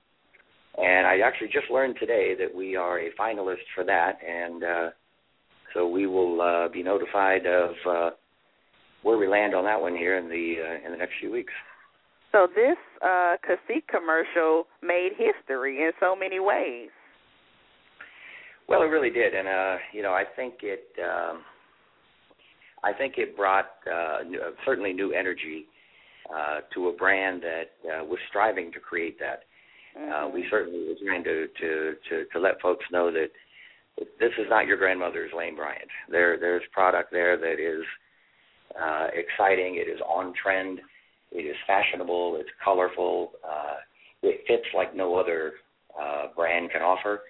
And 0.78 1.08
I 1.08 1.20
actually 1.26 1.48
just 1.48 1.72
learned 1.72 1.96
today 2.00 2.36
that 2.38 2.54
we 2.54 2.76
are 2.76 3.00
a 3.00 3.10
finalist 3.20 3.66
for 3.74 3.84
that, 3.84 4.20
and 4.28 4.64
uh, 4.64 4.90
so 5.74 5.88
we 5.88 6.06
will 6.06 6.42
uh, 6.42 6.70
be 6.70 6.84
notified 6.84 7.46
of 7.48 7.72
uh, 7.90 8.10
where 9.02 9.18
we 9.18 9.28
land 9.28 9.54
on 9.54 9.66
that 9.66 9.80
one 9.80 9.96
here 9.96 10.18
in 10.18 10.30
the 10.30 10.56
uh, 10.62 10.86
in 10.86 10.92
the 10.92 10.98
next 10.98 11.14
few 11.20 11.32
weeks. 11.32 11.54
So 12.32 12.48
this 12.48 12.78
uh 13.02 13.38
Cacique 13.46 13.88
commercial 13.88 14.66
made 14.82 15.12
history 15.18 15.78
in 15.82 15.92
so 16.00 16.16
many 16.16 16.40
ways. 16.40 16.90
Well, 18.68 18.82
it 18.82 18.86
really 18.86 19.10
did, 19.10 19.34
and 19.34 19.48
uh, 19.48 19.76
you 19.92 20.02
know, 20.02 20.14
I 20.14 20.24
think 20.36 20.56
it, 20.64 20.88
um, 21.04 21.42
I 22.84 22.94
think 22.94 23.16
it 23.18 23.36
brought 23.36 23.70
uh, 23.92 24.24
new, 24.28 24.40
certainly 24.66 24.94
new 24.94 25.12
energy 25.12 25.66
uh, 26.34 26.62
to 26.74 26.88
a 26.90 26.94
brand 26.94 27.44
that 27.44 27.72
uh, 27.88 28.04
was 28.06 28.20
striving 28.30 28.72
to 28.72 28.80
create 28.80 29.18
that. 29.20 29.44
Uh, 30.00 30.30
we 30.34 30.46
certainly 30.50 30.88
were 30.88 30.96
trying 31.06 31.24
to, 31.24 31.48
to 31.60 31.94
to 32.10 32.26
to 32.32 32.40
let 32.40 32.60
folks 32.62 32.86
know 32.92 33.12
that 33.12 33.30
this 34.20 34.32
is 34.40 34.48
not 34.50 34.66
your 34.66 34.78
grandmother's 34.78 35.32
Lane 35.38 35.56
Bryant. 35.56 35.90
There, 36.10 36.40
there's 36.40 36.64
product 36.72 37.12
there 37.12 37.38
that 37.38 37.60
is 37.60 37.84
uh, 38.82 39.08
exciting. 39.14 39.76
It 39.76 39.90
is 39.90 40.00
on 40.02 40.34
trend. 40.42 40.80
It 41.32 41.42
is 41.42 41.56
fashionable. 41.68 42.38
It's 42.40 42.50
colorful. 42.64 43.34
Uh, 43.44 43.76
it 44.24 44.42
fits 44.48 44.66
like 44.76 44.96
no 44.96 45.16
other 45.16 45.54
uh, 46.02 46.28
brand 46.36 46.72
can 46.72 46.82
offer 46.82 47.22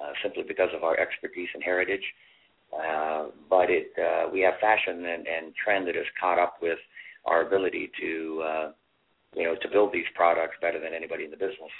uh, 0.00 0.12
simply 0.22 0.42
because 0.46 0.70
of 0.74 0.84
our 0.84 0.98
expertise 0.98 1.48
and 1.54 1.62
heritage. 1.62 2.04
Uh, 2.72 3.26
but 3.48 3.70
it 3.70 3.90
uh, 3.96 4.28
we 4.30 4.40
have 4.40 4.54
fashion 4.60 5.06
and, 5.06 5.26
and 5.26 5.54
trend 5.56 5.88
that 5.88 5.94
has 5.94 6.04
caught 6.20 6.38
up 6.38 6.56
with 6.60 6.78
our 7.24 7.46
ability 7.46 7.90
to 8.00 8.42
uh, 8.44 8.70
you 9.34 9.44
know 9.44 9.54
to 9.62 9.68
build 9.68 9.92
these 9.92 10.08
products 10.14 10.54
better 10.60 10.78
than 10.78 10.92
anybody 10.92 11.24
in 11.24 11.30
the 11.30 11.36
business. 11.36 11.72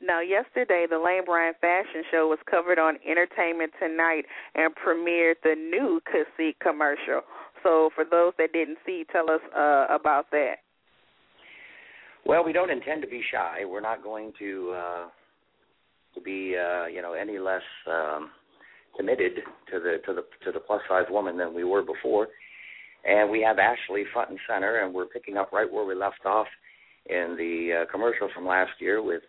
Now, 0.00 0.20
yesterday, 0.20 0.84
the 0.88 0.98
Lane 0.98 1.24
Bryant 1.24 1.56
Fashion 1.60 2.04
Show 2.10 2.28
was 2.28 2.38
covered 2.50 2.78
on 2.78 2.98
Entertainment 3.08 3.72
Tonight 3.80 4.26
and 4.54 4.74
premiered 4.74 5.36
the 5.42 5.54
new 5.54 6.02
Cacique 6.04 6.58
commercial. 6.60 7.22
So, 7.62 7.90
for 7.94 8.04
those 8.04 8.34
that 8.38 8.52
didn't 8.52 8.76
see, 8.84 9.06
tell 9.10 9.30
us 9.30 9.40
uh, 9.56 9.86
about 9.88 10.30
that. 10.32 10.56
Well, 12.26 12.44
we 12.44 12.52
don't 12.52 12.70
intend 12.70 13.02
to 13.02 13.08
be 13.08 13.22
shy. 13.32 13.64
We're 13.64 13.80
not 13.80 14.02
going 14.02 14.32
to 14.38 14.74
uh, 14.76 15.06
to 16.16 16.20
be 16.20 16.56
uh, 16.56 16.86
you 16.86 17.02
know 17.02 17.12
any 17.12 17.38
less 17.38 17.62
um, 17.86 18.30
committed 18.96 19.36
to 19.70 19.78
the 19.78 19.98
to 20.06 20.14
the 20.14 20.22
to 20.44 20.52
the 20.52 20.60
plus 20.60 20.80
size 20.88 21.06
woman 21.10 21.36
than 21.36 21.54
we 21.54 21.62
were 21.62 21.82
before. 21.82 22.28
And 23.04 23.30
we 23.30 23.40
have 23.42 23.58
Ashley 23.58 24.02
front 24.12 24.30
and 24.30 24.38
center, 24.48 24.80
and 24.80 24.92
we're 24.92 25.06
picking 25.06 25.36
up 25.36 25.52
right 25.52 25.70
where 25.70 25.84
we 25.84 25.94
left 25.94 26.26
off 26.26 26.48
in 27.08 27.36
the 27.38 27.82
uh, 27.82 27.92
commercial 27.92 28.28
from 28.34 28.46
last 28.46 28.72
year 28.80 29.02
with 29.02 29.22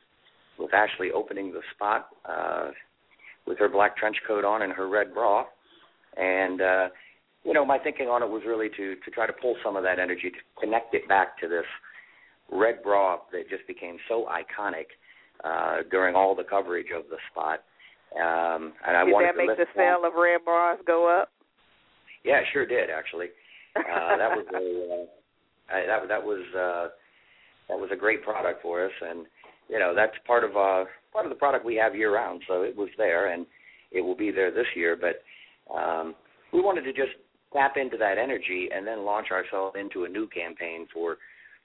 with 0.58 0.74
Ashley 0.74 1.12
opening 1.12 1.52
the 1.52 1.62
spot 1.76 2.08
uh, 2.26 2.70
with 3.46 3.60
her 3.60 3.70
black 3.70 3.96
trench 3.98 4.18
coat 4.28 4.44
on 4.44 4.64
and 4.64 4.74
her 4.74 4.90
red 4.90 5.14
bra. 5.14 5.46
And 6.16 6.62
uh, 6.62 6.88
you 7.44 7.54
know, 7.54 7.66
my 7.66 7.78
thinking 7.78 8.08
on 8.08 8.24
it 8.24 8.30
was 8.30 8.42
really 8.48 8.70
to 8.70 8.96
to 8.96 9.12
try 9.12 9.28
to 9.28 9.34
pull 9.34 9.56
some 9.64 9.76
of 9.76 9.84
that 9.84 10.00
energy 10.00 10.32
to 10.32 10.38
connect 10.60 10.96
it 10.96 11.08
back 11.08 11.40
to 11.42 11.48
this 11.48 11.66
red 12.52 12.82
bra 12.82 13.18
that 13.32 13.50
just 13.50 13.68
became 13.68 13.98
so 14.08 14.26
iconic 14.32 14.88
uh, 15.44 15.78
during 15.92 16.16
all 16.16 16.36
the 16.36 16.44
coverage 16.44 16.88
of 16.96 17.04
the 17.10 17.18
spot. 17.32 17.64
Um, 18.16 18.74
and 18.88 18.96
I 18.96 19.04
Did 19.06 19.14
wanted 19.14 19.28
that 19.28 19.32
to 19.34 19.38
make 19.38 19.48
lift 19.50 19.60
the 19.60 19.68
sale 19.76 20.06
of 20.06 20.14
red 20.16 20.44
bars 20.46 20.80
go 20.86 21.08
up? 21.08 21.30
Yeah, 22.24 22.40
it 22.40 22.46
sure 22.54 22.66
did 22.66 22.90
actually. 22.90 23.28
Uh, 23.76 24.18
that 24.18 24.32
was 24.32 24.46
a 24.56 25.04
uh, 25.74 25.86
that 25.88 26.08
that 26.08 26.24
was 26.24 26.42
uh, 26.56 26.88
that 27.70 27.78
was 27.78 27.90
a 27.92 27.96
great 27.96 28.24
product 28.24 28.62
for 28.62 28.86
us, 28.86 28.92
and 29.02 29.26
you 29.70 29.80
know 29.80 29.94
that's 29.96 30.14
part 30.26 30.44
of 30.44 30.52
uh, 30.52 30.86
part 31.12 31.26
of 31.26 31.30
the 31.30 31.36
product 31.36 31.66
we 31.66 31.76
have 31.76 31.96
year 31.96 32.14
round. 32.14 32.42
So 32.48 32.64
it 32.64 32.76
was 32.76 32.90
there, 32.98 33.34
and 33.34 33.46
it 33.92 34.02
will 34.02 34.16
be 34.16 34.32
there 34.32 34.52
this 34.52 34.68
year. 34.76 34.98
But 35.00 35.22
um, 35.74 36.16
we 36.54 36.62
wanted 36.62 36.84
to 36.84 36.94
just 36.94 37.12
tap 37.54 37.76
into 37.78 37.98
that 37.98 38.18
energy 38.18 38.70
and 38.74 38.86
then 38.86 39.06
launch 39.06 39.28
ourselves 39.32 39.76
into 39.80 40.06
a 40.06 40.10
new 40.10 40.28
campaign 40.28 40.88
for 40.94 41.16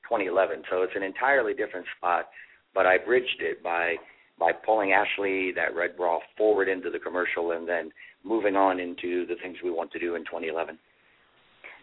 2011. 0.09 0.63
So 0.71 0.83
it's 0.83 0.93
an 0.97 1.03
entirely 1.03 1.55
different 1.55 1.87
spot, 1.97 2.29
but 2.75 2.87
I 2.87 2.99
bridged 2.99 3.41
it 3.41 3.63
by 3.63 3.97
by 4.39 4.51
pulling 4.53 4.93
Ashley 4.93 5.53
that 5.53 5.75
red 5.77 5.97
bra 5.97 6.19
forward 6.37 6.69
into 6.69 6.91
the 6.91 6.99
commercial 6.99 7.53
and 7.53 7.69
then 7.69 7.91
moving 8.25 8.57
on 8.57 8.81
into 8.81 9.27
the 9.27 9.37
things 9.41 9.59
we 9.63 9.71
want 9.71 9.93
to 9.93 9.99
do 9.99 10.17
in 10.17 10.23
2011. 10.25 10.79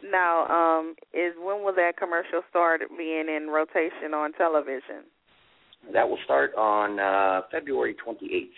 Now, 0.03 0.47
um, 0.47 0.95
is 1.13 1.33
when 1.39 1.63
will 1.63 1.75
that 1.75 1.97
commercial 1.97 2.41
start 2.49 2.81
being 2.97 3.27
in 3.27 3.47
rotation 3.49 4.13
on 4.13 4.33
television? 4.33 5.03
That 5.93 6.09
will 6.09 6.19
start 6.25 6.53
on 6.55 6.99
uh, 6.99 7.41
February 7.51 7.95
28th. 7.95 8.49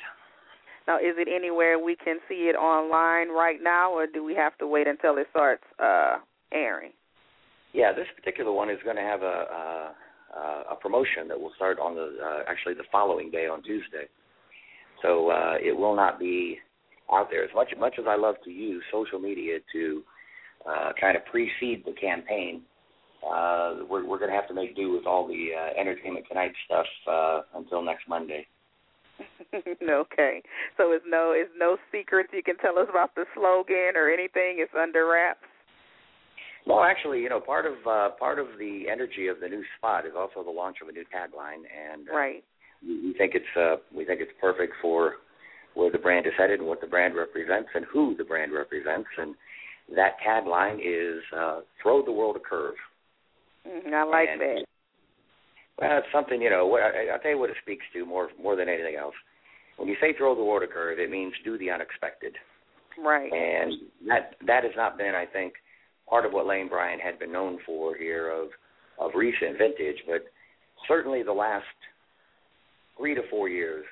Now, 0.88 0.98
is 0.98 1.16
it 1.18 1.28
anywhere 1.34 1.78
we 1.78 1.96
can 1.96 2.18
see 2.28 2.50
it 2.50 2.56
online 2.56 3.30
right 3.30 3.60
now, 3.62 3.92
or 3.92 4.08
do 4.08 4.24
we 4.24 4.34
have 4.36 4.58
to 4.58 4.68
wait 4.68 4.88
until 4.88 5.18
it 5.18 5.28
starts 5.30 5.64
uh, 5.80 6.18
airing? 6.52 6.92
Yeah, 7.74 7.94
this 7.94 8.08
particular 8.16 8.52
one 8.52 8.70
is 8.70 8.80
going 8.84 8.98
to 8.98 9.04
have 9.04 9.22
a, 9.22 9.94
a 10.36 10.74
a 10.74 10.76
promotion 10.76 11.28
that 11.28 11.40
will 11.40 11.52
start 11.56 11.80
on 11.80 11.96
the 11.96 12.18
uh, 12.24 12.44
actually 12.48 12.74
the 12.74 12.84
following 12.92 13.32
day 13.32 13.48
on 13.48 13.62
Tuesday. 13.64 14.08
So 15.02 15.30
uh, 15.30 15.56
it 15.62 15.76
will 15.76 15.96
not 15.96 16.20
be 16.20 16.60
out 17.12 17.30
there 17.30 17.44
as 17.44 17.50
much 17.54 17.70
much 17.80 17.96
as 18.00 18.06
I 18.08 18.16
love 18.16 18.36
to 18.46 18.52
use 18.52 18.84
social 18.92 19.20
media 19.20 19.60
to 19.74 20.04
uh, 20.68 20.92
kind 21.00 21.18
of 21.18 21.26
precede 21.26 21.84
the 21.86 21.94
campaign. 22.00 22.62
Uh, 23.24 23.86
we're 23.90 24.06
we're 24.06 24.18
going 24.18 24.30
to 24.30 24.36
have 24.36 24.48
to 24.48 24.54
make 24.54 24.76
do 24.76 24.92
with 24.92 25.06
all 25.06 25.28
the 25.28 25.50
uh, 25.56 25.80
Entertainment 25.80 26.26
Tonight 26.28 26.54
stuff 26.66 26.86
uh, 27.10 27.42
until 27.56 27.82
next 27.82 28.08
Monday. 28.08 28.48
okay. 29.84 30.42
So 30.78 30.92
it's 30.92 31.06
no 31.08 31.34
it's 31.36 31.52
no 31.58 31.78
secrets 31.92 32.30
you 32.34 32.44
can 32.44 32.58
tell 32.58 32.80
us 32.80 32.88
about 32.90 33.14
the 33.16 33.26
slogan 33.36 33.94
or 33.96 34.10
anything. 34.10 34.58
It's 34.58 34.74
under 34.78 35.08
wraps. 35.08 35.46
Well, 36.68 36.84
actually, 36.84 37.22
you 37.22 37.30
know, 37.30 37.40
part 37.40 37.66
of 37.66 37.74
uh, 37.88 38.10
part 38.20 38.40
of 38.40 38.48
the 38.60 38.86
energy 38.92 39.28
of 39.28 39.40
the 39.40 39.48
new 39.50 39.64
spot 39.78 40.06
is 40.06 40.14
also 40.18 40.44
the 40.44 40.52
launch 40.52 40.78
of 40.82 40.90
a 40.90 40.92
new 40.92 41.04
tagline, 41.04 41.64
and 41.68 42.08
uh, 42.10 42.14
Right. 42.16 42.44
we 42.84 43.14
think 43.18 43.34
it's 43.36 43.46
uh, 43.58 43.78
we 43.96 44.06
think 44.06 44.22
it's 44.22 44.32
perfect 44.40 44.74
for 44.82 45.16
where 45.74 45.92
the 45.92 45.98
brand 45.98 46.28
is 46.28 46.34
headed 46.38 46.60
and 46.60 46.68
what 46.68 46.82
the 46.82 46.88
brand 46.88 47.16
represents 47.16 47.70
and 47.74 47.86
who 47.92 48.16
the 48.18 48.24
brand 48.24 48.52
represents, 48.54 49.10
and 49.18 49.36
that 49.96 50.18
tagline 50.26 50.80
is 50.84 51.22
uh, 51.36 51.62
"Throw 51.82 52.04
the 52.06 52.12
world 52.12 52.36
a 52.36 52.40
curve." 52.40 52.76
Mhm, 53.68 53.94
I 53.94 54.04
like 54.04 54.30
And- 54.30 54.42
that. 54.42 54.66
Well, 55.80 55.98
it's 55.98 56.12
something 56.12 56.40
you 56.42 56.50
know. 56.52 56.68
What, 56.68 56.84
I, 56.84 57.08
I'll 57.12 57.20
tell 57.20 57.32
you 57.32 57.40
what 57.40 57.50
it 57.50 57.56
speaks 57.64 57.86
to 57.94 58.06
more 58.06 58.30
more 58.42 58.56
than 58.56 58.70
anything 58.70 58.96
else. 58.98 59.16
When 59.78 59.88
you 59.90 59.96
say 60.00 60.14
"throw 60.14 60.36
the 60.36 60.44
world 60.44 60.62
a 60.62 60.68
curve," 60.68 61.00
it 61.00 61.10
means 61.10 61.34
do 61.44 61.58
the 61.58 61.72
unexpected. 61.72 62.36
Right. 63.00 63.32
and 63.32 63.74
that 64.08 64.36
that 64.46 64.64
has 64.64 64.74
not 64.76 64.98
been, 64.98 65.16
I 65.16 65.26
think, 65.26 65.54
part 66.12 66.26
of 66.26 66.34
what 66.34 66.46
Lane 66.46 66.68
Bryant 66.68 67.02
had 67.02 67.18
been 67.18 67.32
known 67.32 67.58
for 67.66 67.96
here 67.96 68.30
of 68.30 68.50
of 69.00 69.12
recent 69.16 69.58
vintage, 69.58 70.04
but 70.06 70.26
certainly 70.88 71.24
the 71.24 71.32
last 71.32 71.66
three 72.98 73.16
to 73.16 73.22
four 73.32 73.50
years, 73.50 73.84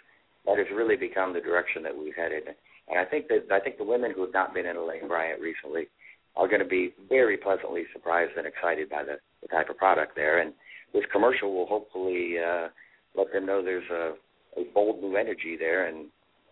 that 0.45 0.60
has 0.60 0.67
really 0.75 0.95
become 0.95 1.34
the 1.34 1.39
direction 1.39 1.82
that 1.82 1.97
we've 1.97 2.15
headed. 2.15 2.43
And 2.89 2.99
I 2.99 3.05
think 3.05 3.27
that 3.29 3.47
I 3.51 3.60
think 3.60 3.77
the 3.77 3.84
women 3.84 4.12
who 4.13 4.21
have 4.21 4.34
not 4.34 4.53
been 4.53 4.67
in 4.67 4.75
a 4.75 4.86
Lane 4.86 5.08
Bryant 5.08 5.41
recently 5.41 5.88
are 6.36 6.47
going 6.47 6.62
to 6.62 6.67
be 6.67 6.93
very 7.08 7.38
pleasantly 7.38 7.84
surprised 7.93 8.34
and 8.38 8.45
excited 8.45 8.89
by 8.89 9.03
the, 9.03 9.17
the 9.41 9.47
type 9.47 9.69
of 9.69 9.77
product 9.77 10.15
there. 10.15 10.41
And 10.41 10.53
this 10.93 11.03
commercial 11.12 11.55
will 11.55 11.65
hopefully 11.65 12.36
uh, 12.38 12.67
let 13.15 13.32
them 13.34 13.45
know 13.45 13.63
there's 13.63 13.89
a, 13.89 14.13
a 14.60 14.63
bold 14.73 15.01
new 15.01 15.15
energy 15.15 15.55
there 15.58 15.88
and 15.88 16.08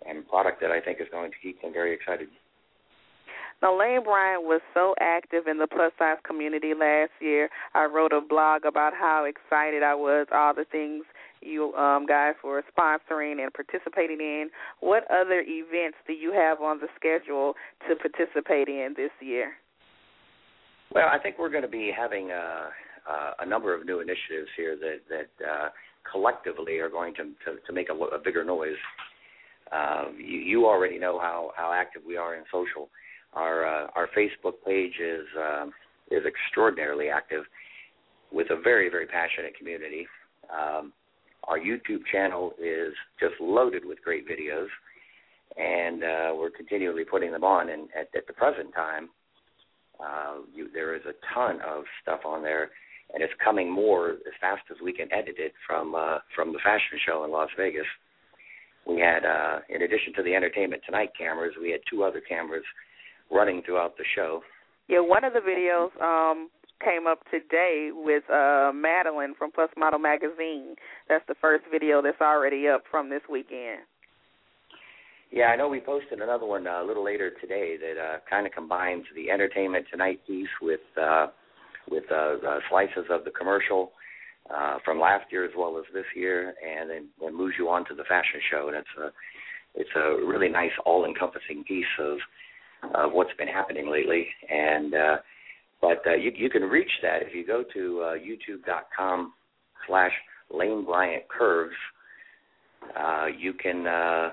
and 0.07 0.27
product 0.27 0.61
that 0.61 0.71
I 0.71 0.79
think 0.79 1.01
is 1.01 1.07
going 1.11 1.31
to 1.31 1.37
keep 1.43 1.61
them 1.61 1.73
very 1.73 1.93
excited. 1.93 2.29
Now, 3.61 3.77
Lane 3.77 4.03
Bryant 4.03 4.43
was 4.43 4.61
so 4.73 4.93
active 4.99 5.47
in 5.47 5.57
the 5.57 5.67
plus 5.67 5.91
size 5.97 6.17
community 6.23 6.73
last 6.79 7.11
year. 7.19 7.49
I 7.73 7.85
wrote 7.85 8.13
a 8.13 8.21
blog 8.21 8.65
about 8.65 8.93
how 8.93 9.25
excited 9.25 9.81
I 9.81 9.95
was, 9.95 10.27
all 10.31 10.53
the 10.53 10.65
things 10.71 11.05
you 11.41 11.73
um, 11.73 12.05
guys 12.05 12.35
were 12.43 12.63
sponsoring 12.77 13.41
and 13.41 13.51
participating 13.53 14.19
in. 14.19 14.49
What 14.79 15.03
other 15.09 15.43
events 15.45 15.97
do 16.05 16.13
you 16.13 16.33
have 16.33 16.61
on 16.61 16.79
the 16.79 16.87
schedule 16.95 17.53
to 17.89 17.95
participate 17.95 18.67
in 18.67 18.93
this 18.95 19.11
year? 19.19 19.53
Well, 20.93 21.07
I 21.11 21.17
think 21.19 21.37
we're 21.39 21.49
going 21.49 21.63
to 21.63 21.67
be 21.67 21.91
having 21.95 22.31
a, 22.31 22.69
a 23.39 23.45
number 23.45 23.73
of 23.75 23.85
new 23.85 23.99
initiatives 23.99 24.49
here 24.55 24.75
that 24.77 24.99
that 25.09 25.45
uh, 25.45 25.69
collectively 26.11 26.77
are 26.77 26.89
going 26.89 27.13
to 27.15 27.23
to, 27.23 27.59
to 27.65 27.73
make 27.73 27.89
a, 27.89 27.93
a 27.93 28.19
bigger 28.19 28.43
noise. 28.43 28.77
Uh, 29.71 30.05
you, 30.17 30.39
you 30.39 30.65
already 30.65 30.97
know 30.97 31.19
how 31.19 31.51
how 31.55 31.73
active 31.73 32.01
we 32.07 32.17
are 32.17 32.35
in 32.35 32.43
social. 32.51 32.89
Our 33.37 33.57
uh, 33.65 33.87
our 33.95 34.09
Facebook 34.17 34.55
page 34.65 34.95
is 34.99 35.27
um, 35.37 35.71
is 36.09 36.23
extraordinarily 36.25 37.09
active 37.09 37.43
with 38.31 38.47
a 38.49 38.59
very 38.59 38.89
very 38.89 39.05
passionate 39.05 39.55
community. 39.55 40.07
Um, 40.51 40.91
our 41.43 41.59
YouTube 41.59 42.01
channel 42.11 42.53
is 42.59 42.93
just 43.19 43.35
loaded 43.39 43.85
with 43.85 44.01
great 44.01 44.25
videos, 44.27 44.67
and 45.55 46.03
uh, 46.03 46.29
we're 46.35 46.49
continually 46.49 47.05
putting 47.05 47.31
them 47.31 47.43
on. 47.43 47.69
And 47.69 47.89
at, 47.97 48.09
at 48.17 48.25
the 48.25 48.33
present 48.33 48.73
time, 48.73 49.09
uh, 49.99 50.41
you, 50.53 50.69
there 50.73 50.95
is 50.95 51.03
a 51.05 51.13
ton 51.33 51.59
of 51.61 51.83
stuff 52.01 52.21
on 52.25 52.41
there, 52.41 52.71
and 53.13 53.21
it's 53.21 53.33
coming 53.43 53.71
more 53.71 54.11
as 54.11 54.35
fast 54.41 54.63
as 54.71 54.77
we 54.83 54.93
can 54.93 55.13
edit 55.13 55.35
it 55.37 55.53
from 55.67 55.93
uh, 55.93 56.17
from 56.35 56.53
the 56.53 56.59
fashion 56.63 56.97
show 57.05 57.23
in 57.23 57.31
Las 57.31 57.49
Vegas. 57.55 57.87
We 58.87 58.99
had, 58.99 59.25
uh, 59.25 59.59
in 59.69 59.83
addition 59.83 60.13
to 60.15 60.23
the 60.23 60.33
Entertainment 60.33 60.81
Tonight 60.85 61.11
cameras, 61.15 61.53
we 61.61 61.71
had 61.71 61.81
two 61.89 62.03
other 62.03 62.21
cameras 62.21 62.63
running 63.31 63.61
throughout 63.65 63.97
the 63.97 64.03
show. 64.15 64.41
Yeah, 64.87 64.99
one 65.01 65.23
of 65.23 65.33
the 65.33 65.39
videos 65.39 65.89
um, 66.01 66.49
came 66.83 67.07
up 67.07 67.19
today 67.29 67.89
with 67.93 68.23
uh, 68.29 68.71
Madeline 68.73 69.33
from 69.37 69.51
Plus 69.51 69.69
Model 69.77 69.99
Magazine. 69.99 70.75
That's 71.09 71.25
the 71.27 71.35
first 71.41 71.65
video 71.71 72.01
that's 72.01 72.21
already 72.21 72.67
up 72.67 72.83
from 72.89 73.09
this 73.09 73.21
weekend. 73.29 73.81
Yeah, 75.31 75.47
I 75.47 75.57
know 75.57 75.67
we 75.67 75.81
posted 75.81 76.21
another 76.21 76.45
one 76.45 76.67
uh, 76.67 76.81
a 76.81 76.85
little 76.85 77.03
later 77.03 77.31
today 77.41 77.75
that 77.75 78.01
uh, 78.01 78.17
kind 78.29 78.47
of 78.47 78.53
combines 78.53 79.03
the 79.13 79.29
Entertainment 79.29 79.85
Tonight 79.91 80.21
piece 80.25 80.47
with 80.61 80.79
uh, 81.01 81.27
with 81.89 82.03
uh, 82.11 82.35
slices 82.69 83.05
of 83.09 83.25
the 83.25 83.31
commercial 83.31 83.91
uh, 84.53 84.77
from 84.85 84.99
last 84.99 85.25
year 85.31 85.43
as 85.43 85.51
well 85.57 85.77
as 85.77 85.83
this 85.93 86.05
year, 86.15 86.53
and 86.65 86.89
then, 86.89 87.35
moves 87.35 87.55
you 87.57 87.69
on 87.69 87.85
to 87.85 87.93
the 87.93 88.03
fashion 88.03 88.39
show. 88.49 88.67
And 88.69 88.77
it's 88.77 88.87
a 88.97 89.11
it's 89.75 89.89
a 89.95 90.25
really 90.25 90.49
nice, 90.49 90.71
all-encompassing 90.85 91.63
piece 91.65 91.85
of 91.99 92.17
of 92.95 93.11
what's 93.11 93.33
been 93.37 93.47
happening 93.47 93.89
lately. 93.89 94.27
And 94.49 94.93
uh, 94.93 95.17
but 95.81 96.01
uh, 96.05 96.15
you 96.15 96.31
you 96.35 96.49
can 96.49 96.63
reach 96.63 96.91
that 97.01 97.21
if 97.21 97.33
you 97.33 97.45
go 97.45 97.63
to 97.73 98.01
uh, 98.01 98.13
YouTube.com 98.13 99.33
slash 99.87 100.11
Lane 100.53 100.85
Bryant 100.85 101.27
Curves. 101.27 101.75
Uh, 102.97 103.25
you 103.37 103.53
can 103.53 103.85
uh, 103.87 104.29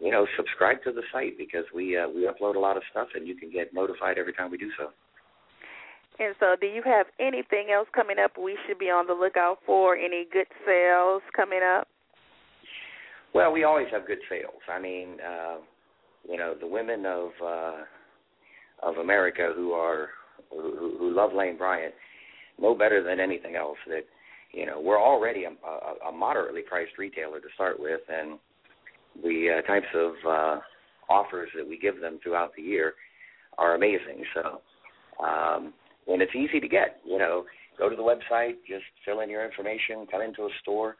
you 0.00 0.10
know 0.10 0.26
subscribe 0.36 0.82
to 0.84 0.92
the 0.92 1.02
site 1.12 1.36
because 1.38 1.64
we 1.74 1.96
uh, 1.96 2.08
we 2.08 2.28
upload 2.28 2.56
a 2.56 2.60
lot 2.60 2.76
of 2.76 2.82
stuff 2.90 3.08
and 3.14 3.26
you 3.26 3.36
can 3.36 3.50
get 3.50 3.72
notified 3.74 4.18
every 4.18 4.32
time 4.32 4.50
we 4.50 4.58
do 4.58 4.70
so. 4.78 4.90
And 6.20 6.34
so, 6.40 6.56
do 6.60 6.66
you 6.66 6.82
have 6.84 7.06
anything 7.20 7.68
else 7.72 7.86
coming 7.94 8.16
up 8.18 8.32
we 8.36 8.58
should 8.66 8.78
be 8.78 8.86
on 8.86 9.06
the 9.06 9.12
lookout 9.12 9.58
for? 9.64 9.96
Any 9.96 10.26
good 10.32 10.48
sales 10.66 11.22
coming 11.34 11.60
up? 11.62 11.86
Well, 13.34 13.52
we 13.52 13.62
always 13.62 13.86
have 13.92 14.06
good 14.06 14.18
sales. 14.28 14.60
I 14.68 14.80
mean, 14.80 15.18
uh, 15.20 15.58
you 16.28 16.36
know, 16.36 16.54
the 16.58 16.66
women 16.66 17.06
of 17.06 17.30
uh, 17.44 17.72
of 18.82 18.96
America 18.96 19.52
who 19.56 19.72
are 19.72 20.08
who, 20.50 20.96
who 20.98 21.14
love 21.14 21.32
Lane 21.32 21.56
Bryant 21.56 21.94
know 22.60 22.74
better 22.74 23.02
than 23.02 23.20
anything 23.20 23.56
else 23.56 23.78
that 23.86 24.04
you 24.52 24.66
know 24.66 24.80
we're 24.80 25.00
already 25.00 25.44
a, 25.44 26.08
a, 26.08 26.12
moderately 26.12 26.62
priced 26.62 26.98
retailer 26.98 27.40
to 27.40 27.46
start 27.54 27.78
with, 27.78 28.00
and 28.08 28.38
the 29.22 29.58
uh, 29.58 29.66
types 29.66 29.86
of 29.94 30.12
uh, 30.26 30.60
offers 31.08 31.48
that 31.56 31.66
we 31.66 31.78
give 31.78 32.00
them 32.00 32.18
throughout 32.22 32.52
the 32.56 32.62
year 32.62 32.94
are 33.56 33.74
amazing. 33.74 34.24
So, 34.34 34.60
um, 35.24 35.72
and 36.06 36.22
it's 36.22 36.34
easy 36.34 36.60
to 36.60 36.68
get. 36.68 37.00
You 37.06 37.18
know, 37.18 37.44
go 37.78 37.88
to 37.88 37.96
the 37.96 38.02
website, 38.02 38.54
just 38.68 38.84
fill 39.04 39.20
in 39.20 39.30
your 39.30 39.44
information, 39.44 40.06
come 40.10 40.22
into 40.22 40.42
a 40.42 40.50
store. 40.62 40.96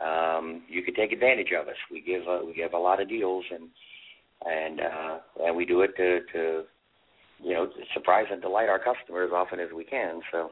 Um, 0.00 0.62
you 0.68 0.82
can 0.82 0.94
take 0.94 1.12
advantage 1.12 1.52
of 1.58 1.68
us. 1.68 1.74
We 1.90 2.00
give 2.00 2.22
uh, 2.28 2.40
we 2.46 2.54
give 2.54 2.72
a 2.72 2.78
lot 2.78 3.02
of 3.02 3.08
deals, 3.08 3.44
and 3.50 3.68
and 4.44 4.80
uh, 4.80 5.18
and 5.44 5.56
we 5.56 5.64
do 5.64 5.82
it 5.82 5.90
to, 5.96 6.20
to 6.32 6.62
you 7.42 7.54
know 7.54 7.68
surprise 7.94 8.26
and 8.30 8.40
delight 8.40 8.68
our 8.68 8.78
customers 8.78 9.30
as 9.30 9.34
often 9.34 9.60
as 9.60 9.68
we 9.74 9.84
can. 9.84 10.20
So 10.32 10.50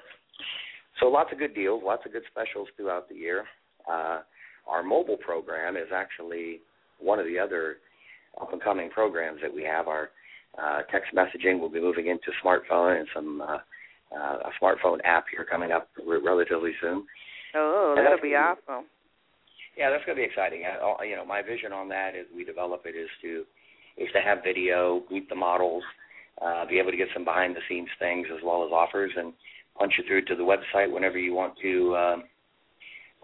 so 1.00 1.06
lots 1.06 1.30
of 1.32 1.38
good 1.38 1.54
deals, 1.54 1.82
lots 1.84 2.02
of 2.06 2.12
good 2.12 2.22
specials 2.30 2.68
throughout 2.76 3.08
the 3.08 3.14
year. 3.14 3.44
Uh, 3.90 4.20
our 4.68 4.82
mobile 4.82 5.16
program 5.18 5.76
is 5.76 5.88
actually 5.94 6.60
one 6.98 7.18
of 7.18 7.26
the 7.26 7.38
other 7.38 7.76
up 8.40 8.52
and 8.52 8.62
coming 8.62 8.90
programs 8.90 9.40
that 9.42 9.54
we 9.54 9.62
have. 9.62 9.88
Our 9.88 10.10
uh, 10.60 10.82
text 10.90 11.14
messaging 11.14 11.60
will 11.60 11.68
be 11.70 11.80
moving 11.80 12.06
into 12.08 12.30
smartphone 12.44 12.98
and 12.98 13.08
some 13.14 13.40
uh, 13.40 13.58
uh, 14.14 14.38
a 14.48 14.50
smartphone 14.62 14.98
app 15.04 15.24
here 15.30 15.44
coming 15.48 15.72
up 15.72 15.88
re- 16.06 16.20
relatively 16.24 16.72
soon. 16.80 17.04
Oh, 17.54 17.94
And 17.96 18.06
that'll 18.06 18.20
be 18.22 18.34
awesome. 18.34 18.86
Yeah, 19.76 19.90
that's 19.90 20.04
going 20.06 20.16
to 20.16 20.22
be 20.22 20.26
exciting. 20.26 20.62
I, 20.64 20.78
I- 20.78 21.04
you 21.04 21.16
know, 21.16 21.24
my 21.24 21.42
vision 21.42 21.72
on 21.72 21.88
that 21.90 22.14
as 22.18 22.26
we 22.34 22.44
develop 22.44 22.82
it 22.86 22.96
is 22.96 23.08
to 23.22 23.44
is 23.96 24.08
to 24.12 24.20
have 24.20 24.38
video, 24.44 25.02
meet 25.10 25.28
the 25.28 25.34
models, 25.34 25.82
uh, 26.42 26.66
be 26.66 26.78
able 26.78 26.90
to 26.90 26.96
get 26.96 27.08
some 27.14 27.24
behind 27.24 27.56
the 27.56 27.60
scenes 27.68 27.88
things 27.98 28.26
as 28.34 28.42
well 28.44 28.64
as 28.64 28.72
offers, 28.72 29.12
and 29.16 29.32
punch 29.78 29.94
you 29.98 30.04
through 30.06 30.24
to 30.24 30.34
the 30.34 30.42
website 30.42 30.92
whenever 30.92 31.18
you 31.18 31.34
want 31.34 31.54
to 31.62 32.22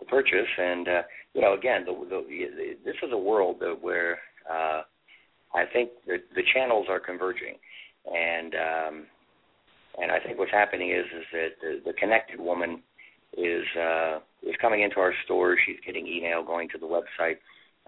to 0.02 0.10
purchase. 0.10 0.48
And 0.58 0.88
uh, 0.88 1.02
you 1.34 1.40
know, 1.40 1.54
again, 1.54 1.84
the, 1.84 1.92
the, 2.08 2.76
this 2.84 2.96
is 3.02 3.10
a 3.12 3.18
world 3.18 3.56
that 3.60 3.76
where 3.80 4.18
uh, 4.50 4.82
I 5.54 5.64
think 5.72 5.90
the, 6.06 6.18
the 6.34 6.42
channels 6.54 6.86
are 6.88 7.00
converging, 7.00 7.56
and 8.06 8.54
um, 8.54 9.06
and 10.00 10.10
I 10.10 10.18
think 10.20 10.38
what's 10.38 10.52
happening 10.52 10.90
is 10.90 11.06
is 11.06 11.24
that 11.32 11.48
the, 11.60 11.80
the 11.86 11.92
connected 11.94 12.40
woman 12.40 12.82
is 13.36 13.64
uh, 13.78 14.18
is 14.42 14.54
coming 14.60 14.82
into 14.82 15.00
our 15.00 15.14
store. 15.24 15.56
She's 15.64 15.76
getting 15.84 16.06
email, 16.06 16.42
going 16.42 16.68
to 16.70 16.78
the 16.78 16.86
website, 16.86 17.36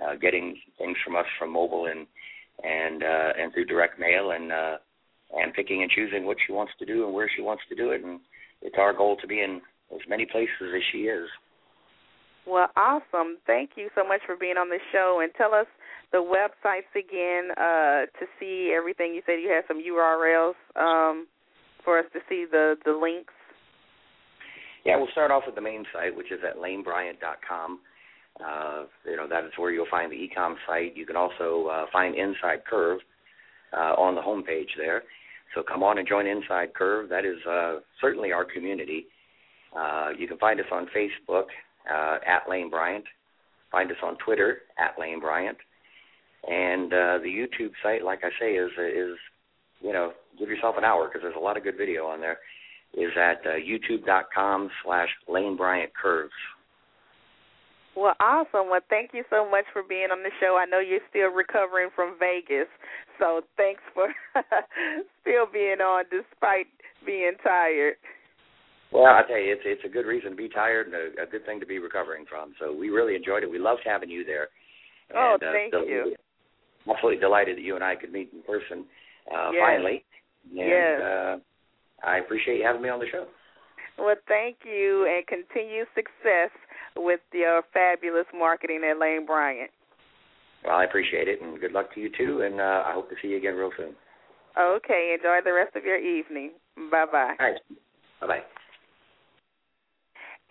uh, 0.02 0.16
getting 0.16 0.56
things 0.78 0.96
from 1.04 1.16
us 1.16 1.26
from 1.38 1.52
mobile 1.52 1.86
and 1.86 2.06
and 2.62 3.02
uh, 3.02 3.32
and 3.38 3.52
through 3.52 3.66
direct 3.66 3.98
mail, 3.98 4.30
and 4.30 4.52
uh, 4.52 4.76
and 5.34 5.52
picking 5.54 5.82
and 5.82 5.90
choosing 5.90 6.24
what 6.26 6.36
she 6.46 6.52
wants 6.52 6.72
to 6.78 6.86
do 6.86 7.04
and 7.04 7.14
where 7.14 7.30
she 7.34 7.42
wants 7.42 7.62
to 7.68 7.74
do 7.74 7.90
it. 7.90 8.02
And 8.02 8.20
it's 8.62 8.76
our 8.78 8.92
goal 8.92 9.16
to 9.20 9.26
be 9.26 9.40
in 9.40 9.60
as 9.92 10.00
many 10.08 10.26
places 10.26 10.72
as 10.74 10.82
she 10.92 10.98
is. 11.02 11.28
Well, 12.46 12.68
awesome. 12.76 13.38
Thank 13.46 13.70
you 13.76 13.88
so 13.94 14.06
much 14.06 14.20
for 14.26 14.36
being 14.36 14.56
on 14.56 14.68
the 14.68 14.78
show 14.92 15.20
and 15.22 15.32
tell 15.36 15.54
us 15.54 15.66
the 16.12 16.18
websites 16.18 16.92
again 16.94 17.50
uh, 17.56 18.04
to 18.20 18.26
see 18.38 18.74
everything. 18.76 19.14
You 19.14 19.22
said 19.24 19.40
you 19.42 19.48
had 19.48 19.64
some 19.66 19.82
URLs 19.82 20.54
um, 20.76 21.26
for 21.84 21.98
us 21.98 22.04
to 22.12 22.20
see 22.28 22.44
the 22.50 22.76
the 22.84 22.92
links. 22.92 23.32
Yeah, 24.84 24.98
we'll 24.98 25.10
start 25.12 25.30
off 25.30 25.44
with 25.46 25.54
the 25.54 25.62
main 25.62 25.84
site, 25.92 26.14
which 26.14 26.30
is 26.30 26.40
at 26.46 26.58
lanebryant.com. 26.58 27.80
Uh, 28.40 28.84
you 29.06 29.16
know, 29.16 29.28
that 29.28 29.44
is 29.44 29.52
where 29.56 29.70
you'll 29.70 29.86
find 29.90 30.10
the 30.10 30.16
ecom 30.16 30.54
site. 30.66 30.96
You 30.96 31.06
can 31.06 31.16
also 31.16 31.68
uh, 31.68 31.86
find 31.92 32.14
Inside 32.14 32.64
Curve 32.68 32.98
uh, 33.72 33.94
on 33.94 34.14
the 34.14 34.20
homepage 34.20 34.70
there. 34.76 35.02
So 35.54 35.62
come 35.62 35.82
on 35.82 35.98
and 35.98 36.08
join 36.08 36.26
Inside 36.26 36.74
Curve. 36.74 37.08
That 37.08 37.24
is 37.24 37.36
uh, 37.48 37.76
certainly 38.00 38.32
our 38.32 38.44
community. 38.44 39.06
Uh, 39.76 40.10
you 40.18 40.26
can 40.26 40.38
find 40.38 40.58
us 40.60 40.66
on 40.72 40.86
Facebook 40.96 41.46
uh, 41.92 42.18
at 42.26 42.48
Lane 42.48 42.70
Bryant. 42.70 43.04
Find 43.70 43.90
us 43.90 43.96
on 44.02 44.16
Twitter 44.24 44.58
at 44.78 44.98
Lane 44.98 45.20
Bryant. 45.20 45.58
And 46.48 46.92
uh, 46.92 47.18
the 47.22 47.28
YouTube 47.28 47.72
site, 47.82 48.04
like 48.04 48.20
I 48.22 48.28
say, 48.38 48.52
is 48.52 48.70
is 48.72 49.16
you 49.80 49.92
know 49.92 50.12
give 50.38 50.48
yourself 50.48 50.74
an 50.76 50.84
hour 50.84 51.06
because 51.06 51.22
there's 51.22 51.36
a 51.36 51.42
lot 51.42 51.56
of 51.56 51.62
good 51.62 51.76
video 51.76 52.06
on 52.06 52.20
there. 52.20 52.38
Is 52.92 53.10
at 53.16 53.40
uh, 53.44 53.54
youtube.com 53.54 54.70
slash 54.84 55.08
Lane 55.28 55.56
Bryant 55.56 55.90
Curves. 56.00 56.32
Well, 57.96 58.14
awesome. 58.18 58.70
Well, 58.70 58.80
thank 58.90 59.10
you 59.14 59.22
so 59.30 59.48
much 59.48 59.64
for 59.72 59.82
being 59.82 60.08
on 60.10 60.22
the 60.22 60.30
show. 60.40 60.58
I 60.58 60.66
know 60.66 60.80
you're 60.80 61.04
still 61.10 61.30
recovering 61.30 61.90
from 61.94 62.16
Vegas, 62.18 62.66
so 63.18 63.42
thanks 63.56 63.82
for 63.94 64.08
still 65.22 65.46
being 65.52 65.78
on 65.80 66.04
despite 66.10 66.66
being 67.06 67.32
tired. 67.42 67.94
Well, 68.90 69.06
I 69.06 69.22
tell 69.26 69.38
you, 69.38 69.52
it's 69.52 69.62
it's 69.64 69.84
a 69.84 69.88
good 69.88 70.06
reason 70.06 70.30
to 70.30 70.36
be 70.36 70.48
tired 70.48 70.86
and 70.86 70.94
a, 70.94 71.22
a 71.22 71.26
good 71.26 71.44
thing 71.46 71.58
to 71.60 71.66
be 71.66 71.78
recovering 71.78 72.24
from. 72.28 72.54
So 72.60 72.72
we 72.74 72.90
really 72.90 73.14
enjoyed 73.14 73.42
it. 73.42 73.50
We 73.50 73.58
loved 73.58 73.82
having 73.84 74.10
you 74.10 74.24
there. 74.24 74.48
Oh, 75.14 75.34
And, 75.34 75.42
uh, 75.42 75.52
thank 75.52 75.72
so 75.72 75.82
you. 75.82 76.14
Absolutely 76.88 77.20
delighted 77.20 77.56
that 77.56 77.62
you 77.62 77.74
and 77.76 77.84
I 77.84 77.96
could 77.96 78.12
meet 78.12 78.30
in 78.32 78.42
person 78.42 78.84
uh, 79.34 79.50
Yes. 79.52 79.60
finally. 79.60 80.04
And 80.50 80.58
Yes. 80.58 81.00
uh, 81.00 81.36
I 82.04 82.18
appreciate 82.18 82.58
you 82.58 82.64
having 82.64 82.82
me 82.82 82.88
on 82.88 83.00
the 83.00 83.06
show. 83.10 83.26
Well, 83.98 84.16
thank 84.28 84.56
you 84.64 85.06
and 85.06 85.26
continued 85.26 85.88
success 85.94 86.50
with 86.96 87.20
your 87.32 87.62
fabulous 87.72 88.26
marketing 88.34 88.82
at 88.88 88.98
Lane 88.98 89.26
Bryant. 89.26 89.70
Well, 90.64 90.76
I 90.76 90.84
appreciate 90.84 91.28
it, 91.28 91.42
and 91.42 91.60
good 91.60 91.72
luck 91.72 91.92
to 91.94 92.00
you 92.00 92.10
too. 92.16 92.42
And 92.42 92.60
uh, 92.60 92.84
I 92.86 92.92
hope 92.92 93.10
to 93.10 93.16
see 93.20 93.28
you 93.28 93.36
again 93.36 93.54
real 93.54 93.70
soon. 93.76 93.94
Okay, 94.58 95.14
enjoy 95.16 95.38
the 95.44 95.52
rest 95.52 95.76
of 95.76 95.84
your 95.84 95.98
evening. 95.98 96.52
Bye 96.90 97.06
bye. 97.10 97.34
All 97.38 97.46
right. 97.46 97.60
Bye 98.20 98.26
bye. 98.26 98.42